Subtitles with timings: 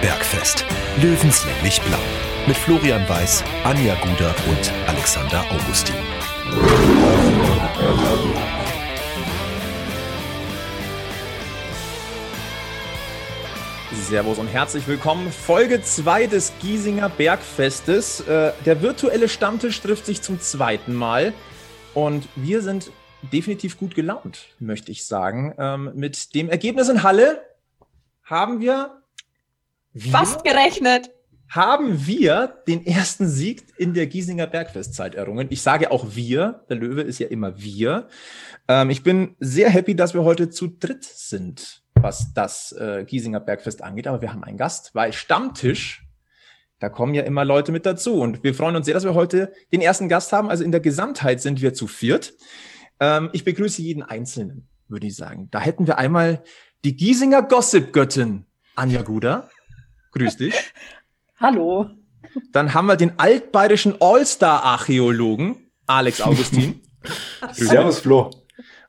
[0.00, 0.64] Bergfest.
[1.02, 1.98] Löwenslänglich blau.
[2.46, 5.96] Mit Florian Weiß, Anja Guder und Alexander Augustin.
[13.92, 15.32] Servus und herzlich willkommen.
[15.32, 18.20] Folge 2 des Giesinger Bergfestes.
[18.20, 21.32] Äh, der virtuelle Stammtisch trifft sich zum zweiten Mal
[21.94, 22.92] und wir sind
[23.32, 25.56] definitiv gut gelaunt, möchte ich sagen.
[25.58, 27.42] Ähm, mit dem Ergebnis in Halle
[28.22, 28.97] haben wir,
[29.92, 31.10] wir fast gerechnet.
[31.48, 35.46] Haben wir den ersten Sieg in der Giesinger Bergfestzeit errungen.
[35.50, 38.08] Ich sage auch wir, der Löwe ist ja immer wir.
[38.68, 43.40] Ähm, ich bin sehr happy, dass wir heute zu dritt sind, was das äh, Giesinger
[43.40, 44.06] Bergfest angeht.
[44.06, 46.06] Aber wir haben einen Gast, weil Stammtisch,
[46.80, 48.20] da kommen ja immer Leute mit dazu.
[48.20, 50.50] Und wir freuen uns sehr, dass wir heute den ersten Gast haben.
[50.50, 52.34] Also in der Gesamtheit sind wir zu viert.
[53.00, 55.48] Ähm, ich begrüße jeden Einzelnen, würde ich sagen.
[55.50, 56.42] Da hätten wir einmal
[56.84, 58.44] die Giesinger Gossip-Göttin
[58.78, 59.48] Anja Guder.
[60.12, 60.54] Grüß dich.
[61.40, 61.90] Hallo.
[62.52, 66.82] Dann haben wir den altbayerischen All-Star-Archäologen Alex Augustin.
[67.52, 68.30] Servus, Flo.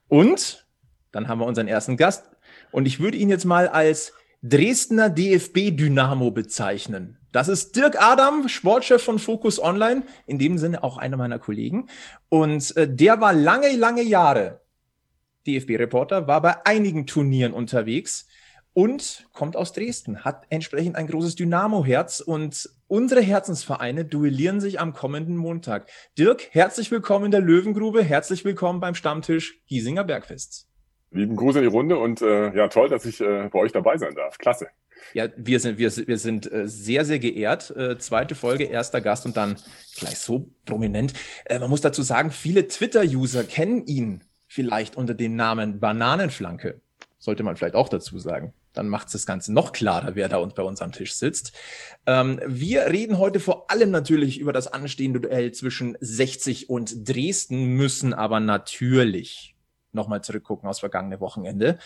[0.08, 0.66] Und
[1.12, 2.24] dann haben wir unseren ersten Gast.
[2.72, 4.12] Und ich würde ihn jetzt mal als
[4.42, 7.18] Dresdner DFB-Dynamo bezeichnen.
[7.32, 11.88] Das ist Dirk Adam, Sportchef von Focus Online, in dem Sinne auch einer meiner Kollegen.
[12.28, 14.60] Und äh, der war lange, lange Jahre
[15.46, 18.26] DFB-Reporter, war bei einigen Turnieren unterwegs
[18.72, 24.92] und kommt aus Dresden, hat entsprechend ein großes Dynamo-Herz und unsere Herzensvereine duellieren sich am
[24.92, 25.88] kommenden Montag.
[26.18, 30.68] Dirk, herzlich willkommen in der Löwengrube, herzlich willkommen beim Stammtisch Giesinger Bergfests.
[31.10, 33.98] Lieben Gruß in die Runde und äh, ja, toll, dass ich äh, bei euch dabei
[33.98, 34.38] sein darf.
[34.38, 34.68] Klasse.
[35.12, 37.74] Ja, wir sind, wir, wir sind äh, sehr, sehr geehrt.
[37.76, 39.56] Äh, zweite Folge, erster Gast und dann
[39.96, 41.14] gleich so prominent.
[41.46, 46.80] Äh, man muss dazu sagen, viele Twitter-User kennen ihn vielleicht unter dem Namen Bananenflanke.
[47.18, 48.52] Sollte man vielleicht auch dazu sagen.
[48.72, 51.52] Dann macht es das Ganze noch klarer, wer da und bei uns am Tisch sitzt.
[52.06, 57.76] Ähm, wir reden heute vor allem natürlich über das anstehende Duell zwischen 60 und Dresden,
[57.76, 59.56] müssen aber natürlich
[59.92, 61.78] nochmal zurückgucken aus vergangene Wochenende.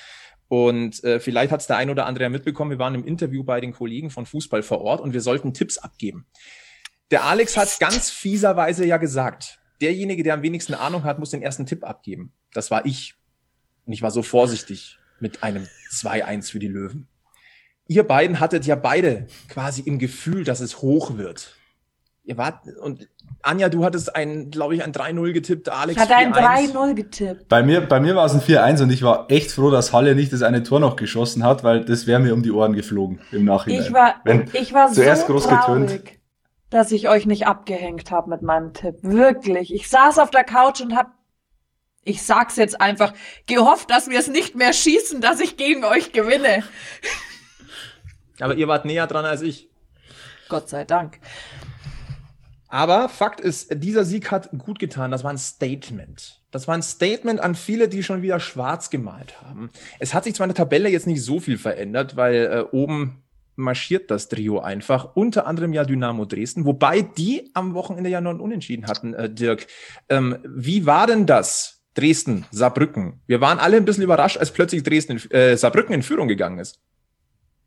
[0.49, 3.45] Und äh, vielleicht hat es der ein oder andere ja mitbekommen, wir waren im Interview
[3.45, 6.27] bei den Kollegen von Fußball vor Ort und wir sollten Tipps abgeben.
[7.11, 11.43] Der Alex hat ganz fieserweise ja gesagt, derjenige, der am wenigsten Ahnung hat, muss den
[11.43, 12.33] ersten Tipp abgeben.
[12.53, 13.15] Das war ich.
[13.87, 17.09] Und ich war so vorsichtig mit einem 2-1 für die Löwen.
[17.87, 21.57] Ihr beiden hattet ja beide quasi im Gefühl, dass es hoch wird.
[22.25, 23.07] Ihr wart, und
[23.43, 26.01] Anja, du hattest ein, glaube ich, ein 3-0 getippt, Alex.
[26.01, 27.49] Hat ein 3-0 getippt.
[27.49, 30.15] Bei mir, bei mir war es ein 4-1 und ich war echt froh, dass Halle
[30.15, 33.21] nicht das eine Tor noch geschossen hat, weil das wäre mir um die Ohren geflogen
[33.33, 33.83] im Nachhinein.
[33.83, 36.19] Ich war, Wenn ich war zuerst so groß traurig, getönt.
[36.71, 38.97] dass ich euch nicht abgehängt habe mit meinem Tipp.
[39.03, 39.75] Wirklich.
[39.75, 41.13] Ich saß auf der Couch und hab,
[42.05, 43.13] ich sag's jetzt einfach,
[43.47, 46.65] gehofft, dass wir es nicht mehr schießen, dass ich gegen euch gewinne.
[48.41, 49.69] Aber ihr wart näher dran als ich.
[50.49, 51.19] Gott sei Dank.
[52.69, 55.13] Aber Fakt ist, dieser Sieg hat gut getan.
[55.13, 56.41] Das war ein Statement.
[56.51, 59.71] Das war ein Statement an viele, die schon wieder schwarz gemalt haben.
[60.01, 63.23] Es hat sich zwar in der Tabelle jetzt nicht so viel verändert, weil äh, oben
[63.57, 65.15] marschiert das Trio einfach.
[65.15, 69.31] Unter anderem ja Dynamo Dresden, wobei die am Wochenende ja noch einen Unentschieden hatten, äh,
[69.31, 69.67] Dirk.
[70.09, 71.74] Ähm, wie war denn das?
[71.95, 73.21] Dresden, Saarbrücken.
[73.27, 76.81] Wir waren alle ein bisschen überrascht, als plötzlich Dresden, äh, Saarbrücken in Führung gegangen ist.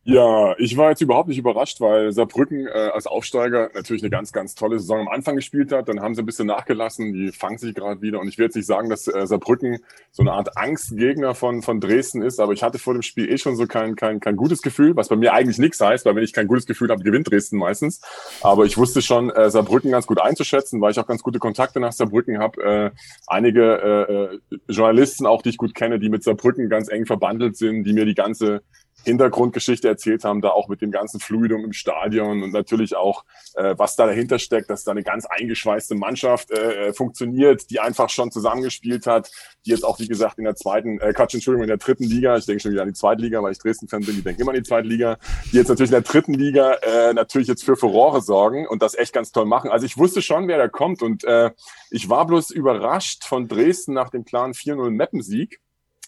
[0.10, 4.32] Ja, ich war jetzt überhaupt nicht überrascht, weil Saarbrücken äh, als Aufsteiger natürlich eine ganz,
[4.32, 5.90] ganz tolle Saison am Anfang gespielt hat.
[5.90, 8.22] Dann haben sie ein bisschen nachgelassen, die fangen sich gerade wieder.
[8.22, 9.80] Und ich will jetzt nicht sagen, dass äh, Saarbrücken
[10.14, 13.38] so eine Art Angstgegner von, von Dresden ist, aber ich hatte vor dem Spiel eh
[13.38, 16.24] schon so kein, kein, kein gutes Gefühl, was bei mir eigentlich nichts heißt, weil wenn
[16.24, 18.00] ich kein gutes Gefühl habe, gewinnt Dresden meistens.
[18.42, 21.82] Aber ich wusste schon, äh, Saarbrücken ganz gut einzuschätzen, weil ich auch ganz gute Kontakte
[21.82, 22.64] nach Saarbrücken habe.
[22.64, 22.92] Äh,
[23.28, 27.84] einige äh, Journalisten auch, die ich gut kenne, die mit Saarbrücken ganz eng verbandelt sind,
[27.84, 28.62] die mir die ganze
[29.08, 33.24] Hintergrundgeschichte erzählt haben, da auch mit dem ganzen Fluidum im Stadion und natürlich auch,
[33.56, 38.10] äh, was da dahinter steckt, dass da eine ganz eingeschweißte Mannschaft äh, funktioniert, die einfach
[38.10, 39.32] schon zusammengespielt hat,
[39.66, 42.38] die jetzt auch, wie gesagt, in der zweiten, äh, Quatsch, Entschuldigung, in der dritten Liga,
[42.38, 44.52] ich denke schon wieder an die zweite Liga, weil ich Dresden-Fan bin, die denken immer
[44.52, 45.18] an die zweite Liga,
[45.52, 48.94] die jetzt natürlich in der dritten Liga äh, natürlich jetzt für Furore sorgen und das
[48.96, 49.72] echt ganz toll machen.
[49.72, 51.52] Also ich wusste schon, wer da kommt und äh,
[51.90, 55.62] ich war bloß überrascht von Dresden nach dem klaren 4-0 Mappensieg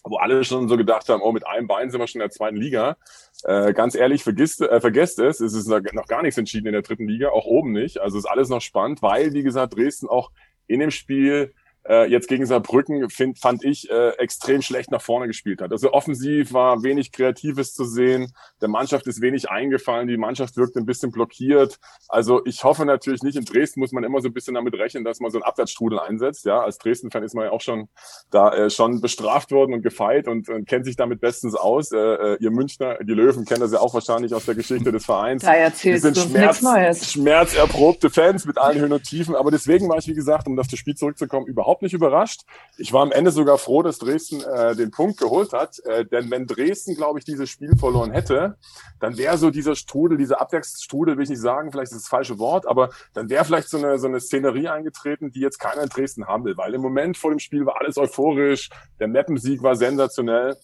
[0.04, 2.30] wo alle schon so gedacht haben, oh, mit einem Bein sind wir schon in der
[2.30, 2.96] zweiten Liga.
[3.44, 6.82] Äh, ganz ehrlich, vergisst, äh, vergesst es, es ist noch gar nichts entschieden in der
[6.82, 7.98] dritten Liga, auch oben nicht.
[7.98, 10.30] Also ist alles noch spannend, weil, wie gesagt, Dresden auch
[10.66, 11.52] in dem Spiel
[11.88, 15.72] äh, jetzt gegen Saarbrücken find, fand ich äh, extrem schlecht nach vorne gespielt hat.
[15.72, 20.76] Also offensiv war wenig Kreatives zu sehen, der Mannschaft ist wenig eingefallen, die Mannschaft wirkt
[20.76, 21.78] ein bisschen blockiert.
[22.08, 25.04] Also ich hoffe natürlich nicht, in Dresden muss man immer so ein bisschen damit rechnen,
[25.04, 26.44] dass man so einen Abwärtsstrudel einsetzt.
[26.44, 27.88] Ja, als Dresden-Fan ist man ja auch schon
[28.30, 31.92] da äh, schon bestraft worden und gefeit und, und kennt sich damit bestens aus.
[31.92, 35.04] Äh, äh, ihr Münchner, die Löwen kennen das ja auch wahrscheinlich aus der Geschichte des
[35.04, 35.42] Vereins.
[35.42, 37.12] Da erzählst die sind du Schmerz, Neues.
[37.12, 39.34] schmerzerprobte Fans mit allen Höhen und Tiefen.
[39.34, 42.42] Aber deswegen war ich, wie gesagt, um auf das Spiel zurückzukommen, überhaupt nicht überrascht.
[42.76, 45.78] Ich war am Ende sogar froh, dass Dresden äh, den Punkt geholt hat.
[45.84, 48.56] Äh, denn wenn Dresden, glaube ich, dieses Spiel verloren hätte,
[48.98, 52.38] dann wäre so dieser Strudel, dieser Abwärtsstrudel, will ich nicht sagen, vielleicht ist das falsche
[52.38, 55.88] Wort, aber dann wäre vielleicht so eine, so eine Szenerie eingetreten, die jetzt keiner in
[55.88, 56.56] Dresden haben will.
[56.56, 60.56] Weil im Moment vor dem Spiel war alles euphorisch, der Mappensieg war sensationell.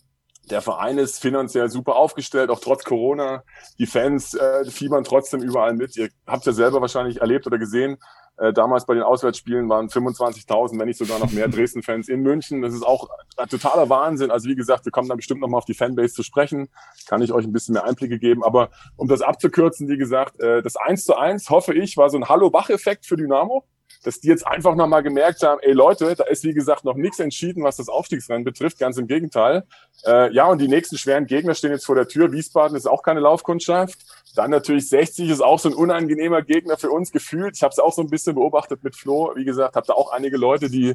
[0.51, 3.43] Der Verein ist finanziell super aufgestellt, auch trotz Corona.
[3.79, 5.97] Die Fans äh, fiebern trotzdem überall mit.
[5.97, 7.97] Ihr habt ja selber wahrscheinlich erlebt oder gesehen.
[8.39, 12.63] Äh, damals bei den Auswärtsspielen waren 25.000, wenn nicht sogar noch mehr Dresden-Fans in München.
[12.63, 14.31] Das ist auch ein totaler Wahnsinn.
[14.31, 16.69] Also wie gesagt, wir kommen da bestimmt nochmal auf die Fanbase zu sprechen.
[17.07, 18.45] Kann ich euch ein bisschen mehr Einblicke geben.
[18.45, 22.19] Aber um das abzukürzen, wie gesagt, äh, das 1 zu 1, hoffe ich, war so
[22.19, 23.65] ein Hallo-Wach-Effekt für Dynamo
[24.07, 27.19] dass die jetzt einfach nochmal gemerkt haben, ey Leute, da ist wie gesagt noch nichts
[27.19, 29.65] entschieden, was das Aufstiegsrennen betrifft, ganz im Gegenteil.
[30.05, 32.31] Äh, ja, und die nächsten schweren Gegner stehen jetzt vor der Tür.
[32.33, 33.99] Wiesbaden ist auch keine Laufkundschaft.
[34.37, 37.57] Dann natürlich 60 ist auch so ein unangenehmer Gegner für uns gefühlt.
[37.57, 39.33] Ich habe es auch so ein bisschen beobachtet mit Flo.
[39.35, 40.95] Wie gesagt, habe da auch einige Leute, die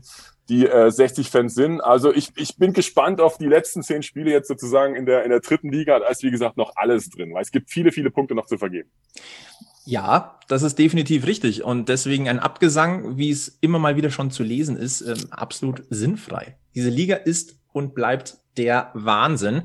[0.49, 1.81] die äh, 60-Fans sind.
[1.81, 5.29] Also ich, ich bin gespannt auf die letzten zehn Spiele jetzt sozusagen in der in
[5.29, 5.99] der dritten Liga.
[5.99, 8.57] Da ist wie gesagt noch alles drin, weil es gibt viele viele Punkte noch zu
[8.57, 8.89] vergeben.
[9.85, 11.63] Ja, das ist definitiv richtig.
[11.63, 15.83] Und deswegen ein Abgesang, wie es immer mal wieder schon zu lesen ist, ähm, absolut
[15.89, 16.57] sinnfrei.
[16.75, 19.63] Diese Liga ist und bleibt der Wahnsinn.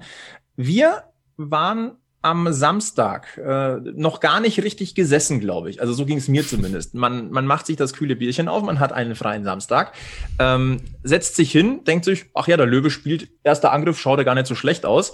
[0.57, 1.05] Wir
[1.37, 5.81] waren am Samstag äh, noch gar nicht richtig gesessen, glaube ich.
[5.81, 6.95] Also so ging es mir zumindest.
[6.95, 9.93] Man, man macht sich das kühle Bierchen auf, man hat einen freien Samstag,
[10.41, 14.25] ähm, setzt sich hin, denkt sich, ach ja, der Löwe spielt, erster Angriff, schaut er
[14.25, 15.13] gar nicht so schlecht aus.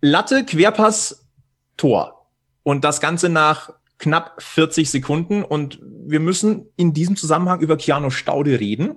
[0.00, 1.26] Latte, Querpass,
[1.76, 2.30] Tor.
[2.62, 8.10] Und das Ganze nach knapp 40 Sekunden und wir müssen in diesem Zusammenhang über Keanu
[8.10, 8.96] Staude reden.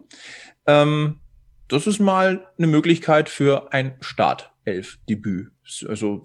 [0.67, 1.19] Ähm,
[1.67, 5.51] das ist mal eine Möglichkeit für ein Startelf-Debüt.
[5.87, 6.23] Also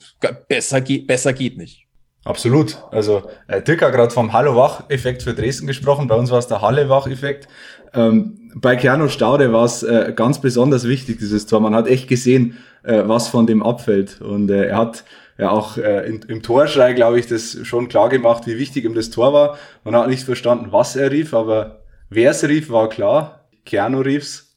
[0.49, 1.85] besser geht, besser geht nicht.
[2.25, 2.79] Absolut.
[2.91, 6.09] Also äh, Dirk hat gerade vom Hallo-Wach-Effekt für Dresden gesprochen.
[6.09, 7.49] Bei uns war es der Halle-Wach-Effekt.
[7.93, 11.61] Ähm, bei Keanu Staude war es äh, ganz besonders wichtig, dieses Tor.
[11.61, 14.23] Man hat echt gesehen, äh, was von dem abfällt.
[14.23, 15.05] Und äh, er hat
[15.37, 18.95] ja auch äh, in, im Torschrei, glaube ich, das schon klar gemacht, wie wichtig ihm
[18.95, 19.59] das Tor war.
[19.83, 23.49] Man hat nicht verstanden, was er rief, aber wer es rief, war klar.
[23.67, 24.54] Keanu rief's.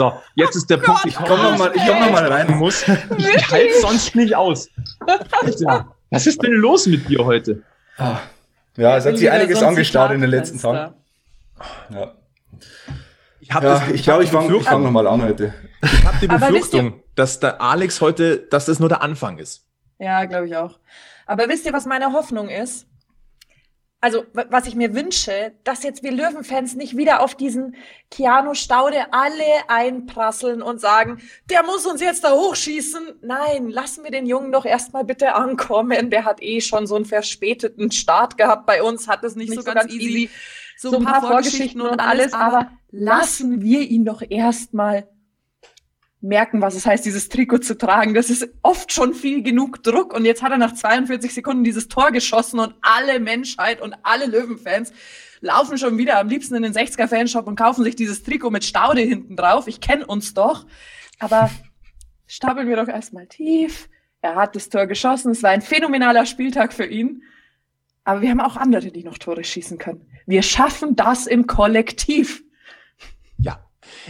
[0.00, 1.04] So, jetzt ist der oh Punkt.
[1.04, 2.56] Ich komme noch mal, ich komm noch mal rein.
[2.56, 2.88] Muss.
[2.88, 4.70] Ich halte sonst nicht aus.
[5.42, 7.62] Alter, was ist denn los mit dir heute?
[7.98, 8.16] Ah,
[8.78, 10.94] ja, es hat sich einiges angestaut in den letzten Tagen.
[11.90, 12.14] Ja.
[13.40, 15.52] Ich, hab ja, das, ich glaube, ich fange fang noch mal an heute.
[15.82, 19.66] Ich habe die Befürchtung, dass der Alex heute, dass das nur der Anfang ist.
[19.98, 20.78] Ja, glaube ich auch.
[21.26, 22.86] Aber wisst ihr, was meine Hoffnung ist?
[24.02, 27.76] Also, was ich mir wünsche, dass jetzt wir Löwenfans nicht wieder auf diesen
[28.10, 31.20] Keanu Staude alle einprasseln und sagen,
[31.50, 33.18] der muss uns jetzt da hochschießen.
[33.20, 36.08] Nein, lassen wir den Jungen doch erstmal bitte ankommen.
[36.08, 39.58] Der hat eh schon so einen verspäteten Start gehabt bei uns, hat es nicht, nicht
[39.58, 40.30] so, ganz, ganz easy.
[40.78, 45.06] So, so ein paar, paar Vorgeschichten und alles, aber lassen wir ihn doch erstmal
[46.20, 48.14] merken, was es heißt, dieses Trikot zu tragen.
[48.14, 50.12] Das ist oft schon viel genug Druck.
[50.12, 54.26] Und jetzt hat er nach 42 Sekunden dieses Tor geschossen und alle Menschheit und alle
[54.26, 54.92] Löwenfans
[55.40, 58.64] laufen schon wieder am liebsten in den 60er Fanshop und kaufen sich dieses Trikot mit
[58.64, 59.66] Staude hinten drauf.
[59.66, 60.66] Ich kenne uns doch.
[61.18, 61.50] Aber
[62.26, 63.88] stapeln wir doch erstmal tief.
[64.20, 65.32] Er hat das Tor geschossen.
[65.32, 67.22] Es war ein phänomenaler Spieltag für ihn.
[68.04, 70.06] Aber wir haben auch andere, die noch Tore schießen können.
[70.26, 72.42] Wir schaffen das im Kollektiv.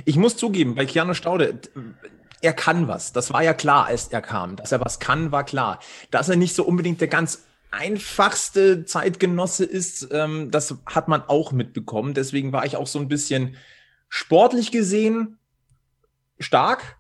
[0.04, 1.60] Ich muss zugeben, bei Keanu Staude,
[2.42, 3.12] er kann was.
[3.12, 4.56] Das war ja klar, als er kam.
[4.56, 5.80] Dass er was kann, war klar.
[6.10, 11.52] Dass er nicht so unbedingt der ganz einfachste Zeitgenosse ist, ähm, das hat man auch
[11.52, 12.14] mitbekommen.
[12.14, 13.56] Deswegen war ich auch so ein bisschen
[14.08, 15.38] sportlich gesehen
[16.40, 16.96] stark,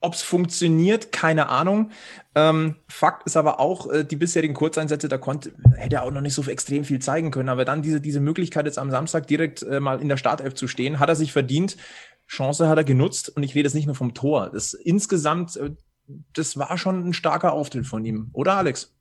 [0.00, 1.90] ob es funktioniert, keine Ahnung.
[2.34, 6.20] Ähm, Fakt ist aber auch, äh, die bisherigen Kurzeinsätze, da konnte, hätte er auch noch
[6.20, 7.48] nicht so extrem viel zeigen können.
[7.48, 10.68] Aber dann diese, diese Möglichkeit, jetzt am Samstag direkt äh, mal in der Startelf zu
[10.68, 11.76] stehen, hat er sich verdient.
[12.26, 14.50] Chance hat er genutzt und ich rede jetzt nicht nur vom Tor.
[14.52, 15.70] Das insgesamt, äh,
[16.32, 18.94] das war schon ein starker Auftritt von ihm, oder Alex?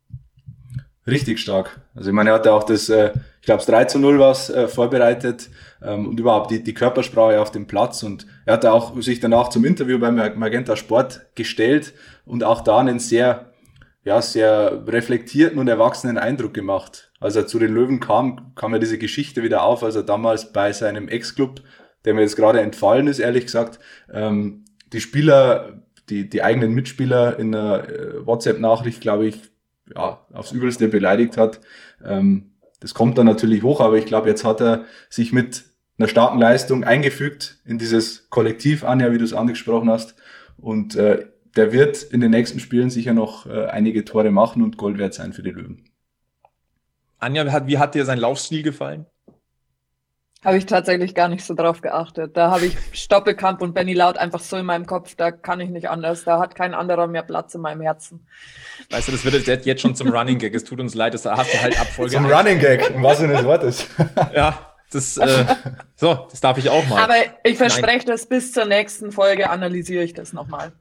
[1.06, 1.82] Richtig stark.
[1.96, 3.12] Also ich meine, er hatte auch das, äh,
[3.42, 5.50] ich glaube, das 3 zu 0 was äh, vorbereitet
[5.82, 9.50] ähm, und überhaupt die, die Körpersprache auf dem Platz und er hatte auch sich danach
[9.50, 11.94] zum Interview beim Magenta Sport gestellt
[12.25, 13.51] und auch da einen sehr,
[14.06, 17.12] ja, sehr reflektierten und erwachsenen Eindruck gemacht.
[17.20, 20.53] Als er zu den Löwen kam, kam ja diese Geschichte wieder auf, als er damals
[20.53, 21.62] bei seinem Ex-Club
[22.05, 23.79] der mir jetzt gerade entfallen ist, ehrlich gesagt.
[24.12, 29.41] Ähm, die Spieler, die, die eigenen Mitspieler in einer äh, WhatsApp-Nachricht, glaube ich,
[29.95, 31.62] ja, aufs Übelste beleidigt hat.
[32.03, 35.63] Ähm, das kommt dann natürlich hoch, aber ich glaube, jetzt hat er sich mit
[35.98, 40.15] einer starken Leistung eingefügt in dieses Kollektiv, Anja, wie du es angesprochen hast.
[40.57, 44.77] Und äh, der wird in den nächsten Spielen sicher noch äh, einige Tore machen und
[44.77, 45.86] Gold wert sein für die Löwen.
[47.19, 49.05] Anja, wie hat dir sein Laufstil gefallen?
[50.44, 52.36] Habe ich tatsächlich gar nicht so drauf geachtet.
[52.36, 55.70] Da habe ich Stoppelkamp und Benny Laut einfach so in meinem Kopf, da kann ich
[55.70, 56.26] nicht anders.
[56.26, 58.28] Da hat kein anderer mehr Platz in meinem Herzen.
[58.90, 60.54] Weißt du, das wird jetzt schon zum Running Gag.
[60.54, 62.16] Es tut uns leid, das hast du halt Abfolge.
[62.16, 63.88] Zum Running Gag, im wahrsten Sinne des Wortes.
[64.36, 64.60] ja,
[64.92, 65.46] das, äh,
[65.96, 67.04] so, das darf ich auch mal.
[67.04, 70.74] Aber ich verspreche das bis zur nächsten Folge analysiere ich das nochmal.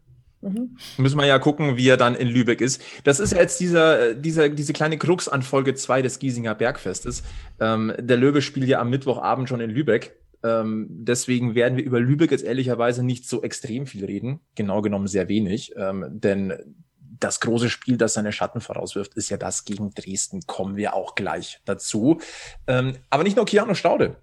[0.43, 0.77] Mhm.
[0.99, 2.83] Müssen wir ja gucken, wie er dann in Lübeck ist.
[3.05, 7.23] Das ist jetzt dieser, dieser, diese kleine Krux an Folge 2 des Giesinger Bergfestes.
[7.61, 10.17] Ähm, der Löwe spielt ja am Mittwochabend schon in Lübeck.
[10.43, 14.41] Ähm, deswegen werden wir über Lübeck jetzt ehrlicherweise nicht so extrem viel reden.
[14.57, 15.73] Genau genommen sehr wenig.
[15.77, 16.55] Ähm, denn
[16.99, 20.41] das große Spiel, das seine Schatten vorauswirft, ist ja das gegen Dresden.
[20.47, 22.21] Kommen wir auch gleich dazu.
[22.67, 24.17] Ähm, aber nicht nur Keanu Staude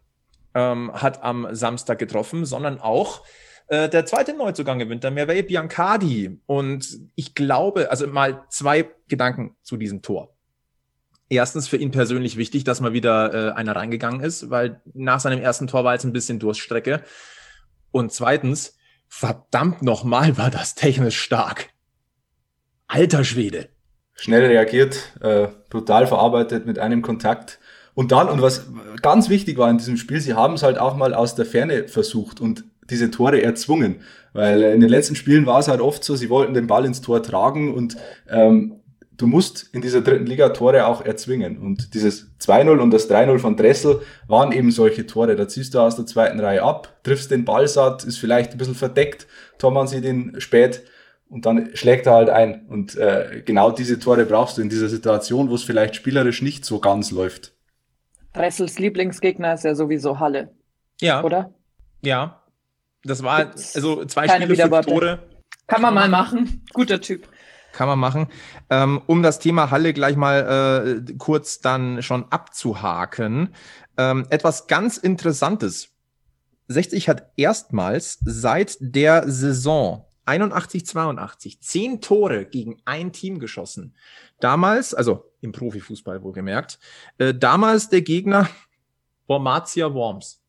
[0.54, 3.24] ähm, hat am Samstag getroffen, sondern auch
[3.70, 6.40] äh, der zweite Neuzugang gewinnt dann Merveille Biancardi.
[6.48, 10.36] Und ich glaube, also mal zwei Gedanken zu diesem Tor.
[11.30, 15.40] Erstens für ihn persönlich wichtig, dass mal wieder äh, einer reingegangen ist, weil nach seinem
[15.40, 17.04] ersten Tor war jetzt ein bisschen Durststrecke.
[17.92, 18.76] Und zweitens,
[19.08, 21.70] verdammt nochmal, war das technisch stark.
[22.88, 23.70] Alter Schwede.
[24.16, 27.60] Schnell reagiert, äh, brutal verarbeitet mit einem Kontakt.
[27.94, 28.68] Und dann, und was
[29.04, 31.88] ganz wichtig war in diesem Spiel, sie haben es halt auch mal aus der Ferne
[31.88, 32.42] versucht.
[32.42, 33.98] Und diese Tore erzwungen.
[34.34, 37.02] Weil in den letzten Spielen war es halt oft so, sie wollten den Ball ins
[37.02, 37.98] Tor tragen und
[38.30, 38.80] ähm,
[39.18, 41.58] du musst in dieser dritten Liga Tore auch erzwingen.
[41.58, 45.36] Und dieses 2-0 und das 3-0 von Dressel waren eben solche Tore.
[45.36, 48.58] Da ziehst du aus der zweiten Reihe ab, triffst den Ball satt, ist vielleicht ein
[48.58, 49.28] bisschen verdeckt,
[49.58, 50.84] Tormann sieht ihn spät
[51.28, 52.66] und dann schlägt er halt ein.
[52.68, 56.66] Und äh, genau diese Tore brauchst du in dieser Situation, wo es vielleicht spielerisch nicht
[56.66, 57.54] so ganz läuft.
[58.34, 60.50] Dressels Lieblingsgegner ist ja sowieso Halle.
[61.02, 61.24] Ja.
[61.24, 61.54] Oder?
[62.02, 62.42] Ja.
[63.04, 65.20] Das war also zwei Spiele, fünf Tore.
[65.68, 66.66] Kann man mal machen.
[66.74, 67.28] Guter Typ.
[67.72, 68.28] Kann man machen.
[68.70, 73.54] Ähm, um das Thema Halle gleich mal äh, kurz dann schon abzuhaken.
[73.98, 75.90] Ähm, etwas ganz Interessantes.
[76.68, 83.96] 60 hat erstmals seit der Saison 81, 82 zehn Tore gegen ein Team geschossen.
[84.40, 86.80] Damals, also im Profifußball wohlgemerkt,
[87.18, 88.48] äh, damals der Gegner
[89.28, 90.42] Bormatia Worms.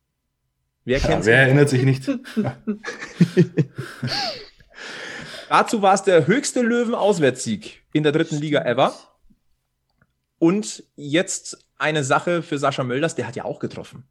[0.85, 2.09] Wer kennt ja, Wer erinnert sich nicht?
[5.49, 8.95] Dazu war es der höchste Löwen-Auswärtssieg in der dritten Liga ever.
[10.39, 14.05] Und jetzt eine Sache für Sascha Mölders, der hat ja auch getroffen.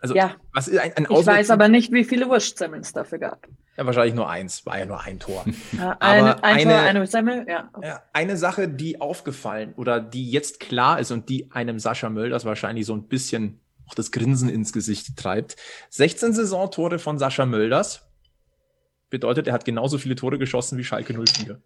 [0.00, 0.36] Also, ja.
[0.52, 3.48] was ist ein, ein Ich weiß aber nicht, wie viele Wurstsemmeln es dafür gab.
[3.76, 5.44] Ja, wahrscheinlich nur eins, war ja nur ein Tor.
[5.76, 7.70] Ja, eine, ein eine, Tor, eine Semmel, ja.
[8.12, 12.86] Eine Sache, die aufgefallen oder die jetzt klar ist und die einem Sascha Mölders wahrscheinlich
[12.86, 15.56] so ein bisschen auch das Grinsen ins Gesicht treibt.
[15.90, 18.02] 16 Saisontore von Sascha Mölders.
[19.10, 21.62] Bedeutet, er hat genauso viele Tore geschossen wie Schalke 04.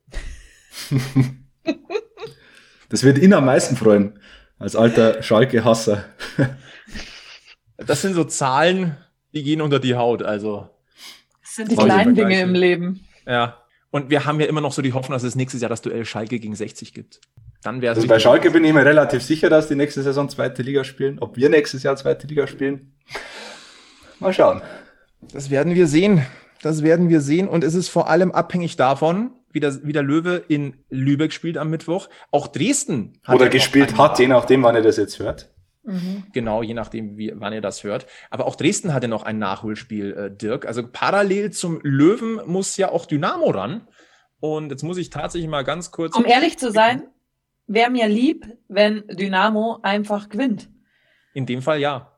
[2.89, 4.21] das wird ihn am meisten freuen,
[4.59, 6.05] als alter Schalke-Hasser.
[7.77, 8.97] das sind so Zahlen,
[9.35, 10.71] die gehen unter die Haut, also.
[11.43, 13.05] Das sind die kleinen Dinge im Leben.
[13.27, 13.59] Ja.
[13.91, 16.05] Und wir haben ja immer noch so die Hoffnung, dass es nächstes Jahr das Duell
[16.05, 17.21] Schalke gegen 60 gibt.
[17.63, 20.63] Dann wäre also bei Schalke bin ich mir relativ sicher, dass die nächste Saison zweite
[20.63, 21.19] Liga spielen.
[21.21, 22.95] Ob wir nächstes Jahr zweite Liga spielen,
[24.19, 24.63] mal schauen.
[25.33, 26.27] Das werden wir sehen.
[26.63, 27.49] Das werden wir sehen.
[27.49, 31.57] Und es ist vor allem abhängig davon, wie der, wie der Löwe in Lübeck spielt
[31.57, 32.09] am Mittwoch.
[32.31, 35.51] Auch Dresden hat Oder gespielt hat, je nachdem, wann ihr das jetzt hört.
[35.85, 36.25] Mhm.
[36.33, 38.07] Genau, je nachdem, wie, wann ihr das hört.
[38.31, 40.67] Aber auch Dresden hatte noch ein Nachholspiel, äh, Dirk.
[40.67, 43.89] Also parallel zum Löwen muss ja auch Dynamo ran.
[44.39, 46.17] Und jetzt muss ich tatsächlich mal ganz kurz.
[46.17, 47.05] Um ehrlich zu sein,
[47.73, 50.71] wäre mir lieb, wenn Dynamo einfach gewinnt.
[51.35, 52.13] In dem Fall ja.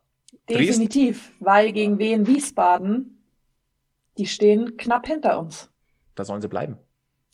[0.49, 1.45] Definitiv, Dresden.
[1.45, 3.25] weil gegen Wien Wiesbaden,
[4.19, 5.71] die stehen knapp hinter uns.
[6.15, 6.79] Da sollen sie bleiben.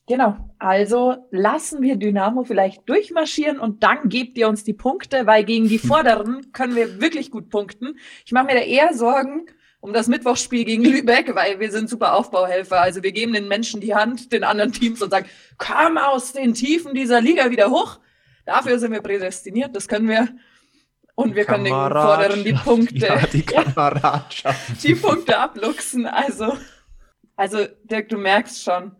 [0.06, 0.36] Genau.
[0.58, 5.68] Also lassen wir Dynamo vielleicht durchmarschieren und dann gebt ihr uns die Punkte, weil gegen
[5.68, 7.98] die Vorderen können wir wirklich gut punkten.
[8.24, 9.46] Ich mache mir da eher Sorgen
[9.80, 12.80] um das Mittwochsspiel gegen Lübeck, weil wir sind super Aufbauhelfer.
[12.80, 15.26] Also wir geben den Menschen die Hand, den anderen Teams und sagen,
[15.58, 17.98] komm aus den Tiefen dieser Liga wieder hoch.
[18.50, 20.26] Dafür sind wir prädestiniert, das können wir.
[21.14, 24.82] Und wir können den Vorderen die Punkte, ja, die, Kameradschaft.
[24.82, 26.04] die Punkte abluchsen.
[26.04, 26.58] Also,
[27.36, 28.90] also Dirk, du merkst schon,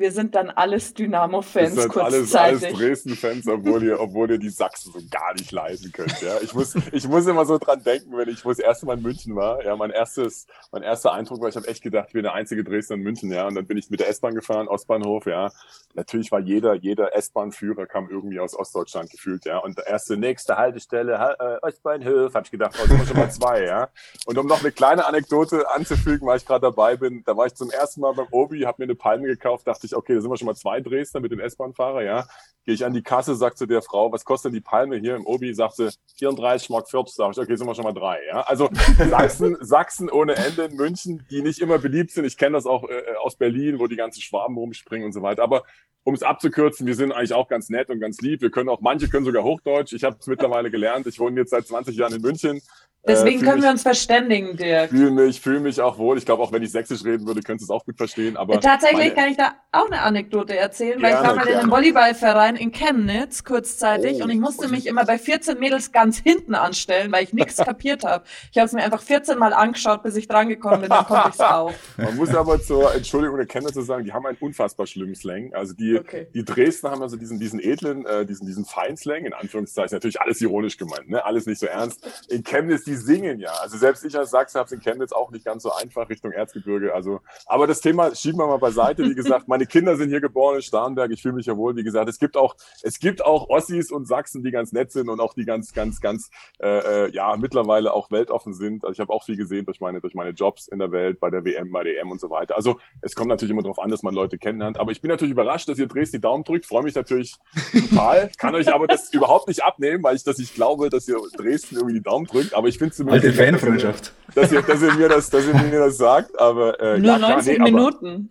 [0.00, 2.34] wir sind dann alles Dynamo-Fans halt kurzzeitig.
[2.34, 6.20] Alles, alles Dresden-Fans, obwohl ihr, obwohl ihr die Sachsen so gar nicht leiden könnt.
[6.22, 8.96] Ja, ich muss, ich muss immer so dran denken, wenn ich, wo das erste Mal
[8.96, 9.64] in München war.
[9.64, 12.64] Ja, mein erstes, mein erster Eindruck war, ich habe echt gedacht, ich bin der einzige
[12.64, 13.30] Dresdner in München.
[13.30, 15.26] Ja, und dann bin ich mit der S-Bahn gefahren, Ostbahnhof.
[15.26, 15.52] Ja,
[15.94, 19.44] natürlich war jeder, jeder S-Bahn-Führer kam irgendwie aus Ostdeutschland gefühlt.
[19.44, 23.30] Ja, und der erste nächste Haltestelle äh, Ostbahnhof, habe ich gedacht, oh, sind schon mal
[23.30, 23.64] zwei.
[23.64, 23.88] Ja,
[24.26, 27.54] und um noch eine kleine Anekdote anzufügen, weil ich gerade dabei bin, da war ich
[27.54, 30.30] zum ersten Mal beim Obi, habe mir eine Palme gekauft, dachte ich, okay, da sind
[30.30, 32.26] wir schon mal zwei Dresdner mit dem S-Bahn-Fahrer, ja.
[32.64, 35.26] Gehe ich an die Kasse, sagt zu der Frau, was kostet die Palme hier im
[35.26, 35.54] Obi?
[35.54, 37.14] Sagt sie, 34 Mark 40.
[37.14, 38.42] Sag ich, okay, sind wir schon mal drei, ja.
[38.42, 38.68] Also
[38.98, 42.24] Sachsen, Sachsen ohne Ende in München, die nicht immer beliebt sind.
[42.24, 45.42] Ich kenne das auch äh, aus Berlin, wo die ganzen Schwaben rumspringen und so weiter.
[45.42, 45.64] Aber
[46.02, 48.40] um es abzukürzen, wir sind eigentlich auch ganz nett und ganz lieb.
[48.40, 49.92] Wir können auch, manche können sogar Hochdeutsch.
[49.92, 51.06] Ich habe es mittlerweile gelernt.
[51.06, 52.60] Ich wohne jetzt seit 20 Jahren in München.
[53.06, 54.90] Deswegen äh, können mich, wir uns verständigen, Dirk.
[54.90, 56.18] Fühle mich, fühle mich auch wohl.
[56.18, 58.36] Ich glaube, auch wenn ich Sächsisch reden würde, könntest du es auch gut verstehen.
[58.36, 61.44] Aber äh, Tatsächlich meine, kann ich da auch eine Anekdote erzählen, weil ich war mal
[61.44, 61.50] gerne.
[61.50, 65.92] in einem Volleyballverein in Chemnitz kurzzeitig oh, und ich musste mich immer bei 14 Mädels
[65.92, 68.24] ganz hinten anstellen, weil ich nichts kapiert habe.
[68.52, 71.34] Ich habe es mir einfach 14 Mal angeschaut, bis ich drangekommen bin, dann konnte ich
[71.34, 71.72] es auch.
[71.96, 75.52] Man muss aber zur Entschuldigung der Chemnitzer sagen, die haben einen unfassbar schlimmen Slang.
[75.54, 76.28] Also die, okay.
[76.34, 80.40] die Dresdner haben also diesen, diesen edlen, äh, diesen, diesen Feinslang, in Anführungszeichen, natürlich alles
[80.40, 81.24] ironisch gemeint, ne?
[81.24, 82.06] alles nicht so ernst.
[82.28, 83.52] In Chemnitz, die singen ja.
[83.60, 86.32] Also selbst ich als Sachse habe es in Chemnitz auch nicht ganz so einfach Richtung
[86.32, 86.94] Erzgebirge.
[86.94, 89.02] Also, aber das Thema schieben wir mal beiseite.
[89.04, 91.10] Wie gesagt, meine Kinder sind hier geboren in Starnberg.
[91.10, 91.76] Ich fühle mich ja wohl.
[91.76, 95.10] Wie gesagt, es gibt auch, es gibt auch Ossis und Sachsen, die ganz nett sind
[95.10, 96.30] und auch die ganz, ganz, ganz,
[96.62, 98.84] äh, äh ja, mittlerweile auch weltoffen sind.
[98.84, 101.28] Also ich habe auch viel gesehen durch meine, durch meine Jobs in der Welt, bei
[101.28, 102.56] der WM, bei der EM und so weiter.
[102.56, 104.80] Also es kommt natürlich immer darauf an, dass man Leute kennenlernt.
[104.80, 106.64] Aber ich bin natürlich überrascht, dass ihr Dresden die Daumen drückt.
[106.64, 107.36] Freue mich natürlich
[107.70, 108.30] total.
[108.38, 111.76] Kann euch aber das überhaupt nicht abnehmen, weil ich, dass ich glaube, dass ihr Dresden
[111.76, 112.54] irgendwie die Daumen drückt.
[112.54, 113.26] Aber ich finde zumindest.
[113.26, 114.14] Alte Fanfreundschaft.
[114.34, 116.38] Dass ihr, dass ihr mir das, dass ihr mir das sagt.
[116.40, 118.30] Aber äh, nur ja, klar, 90 nee, Minuten.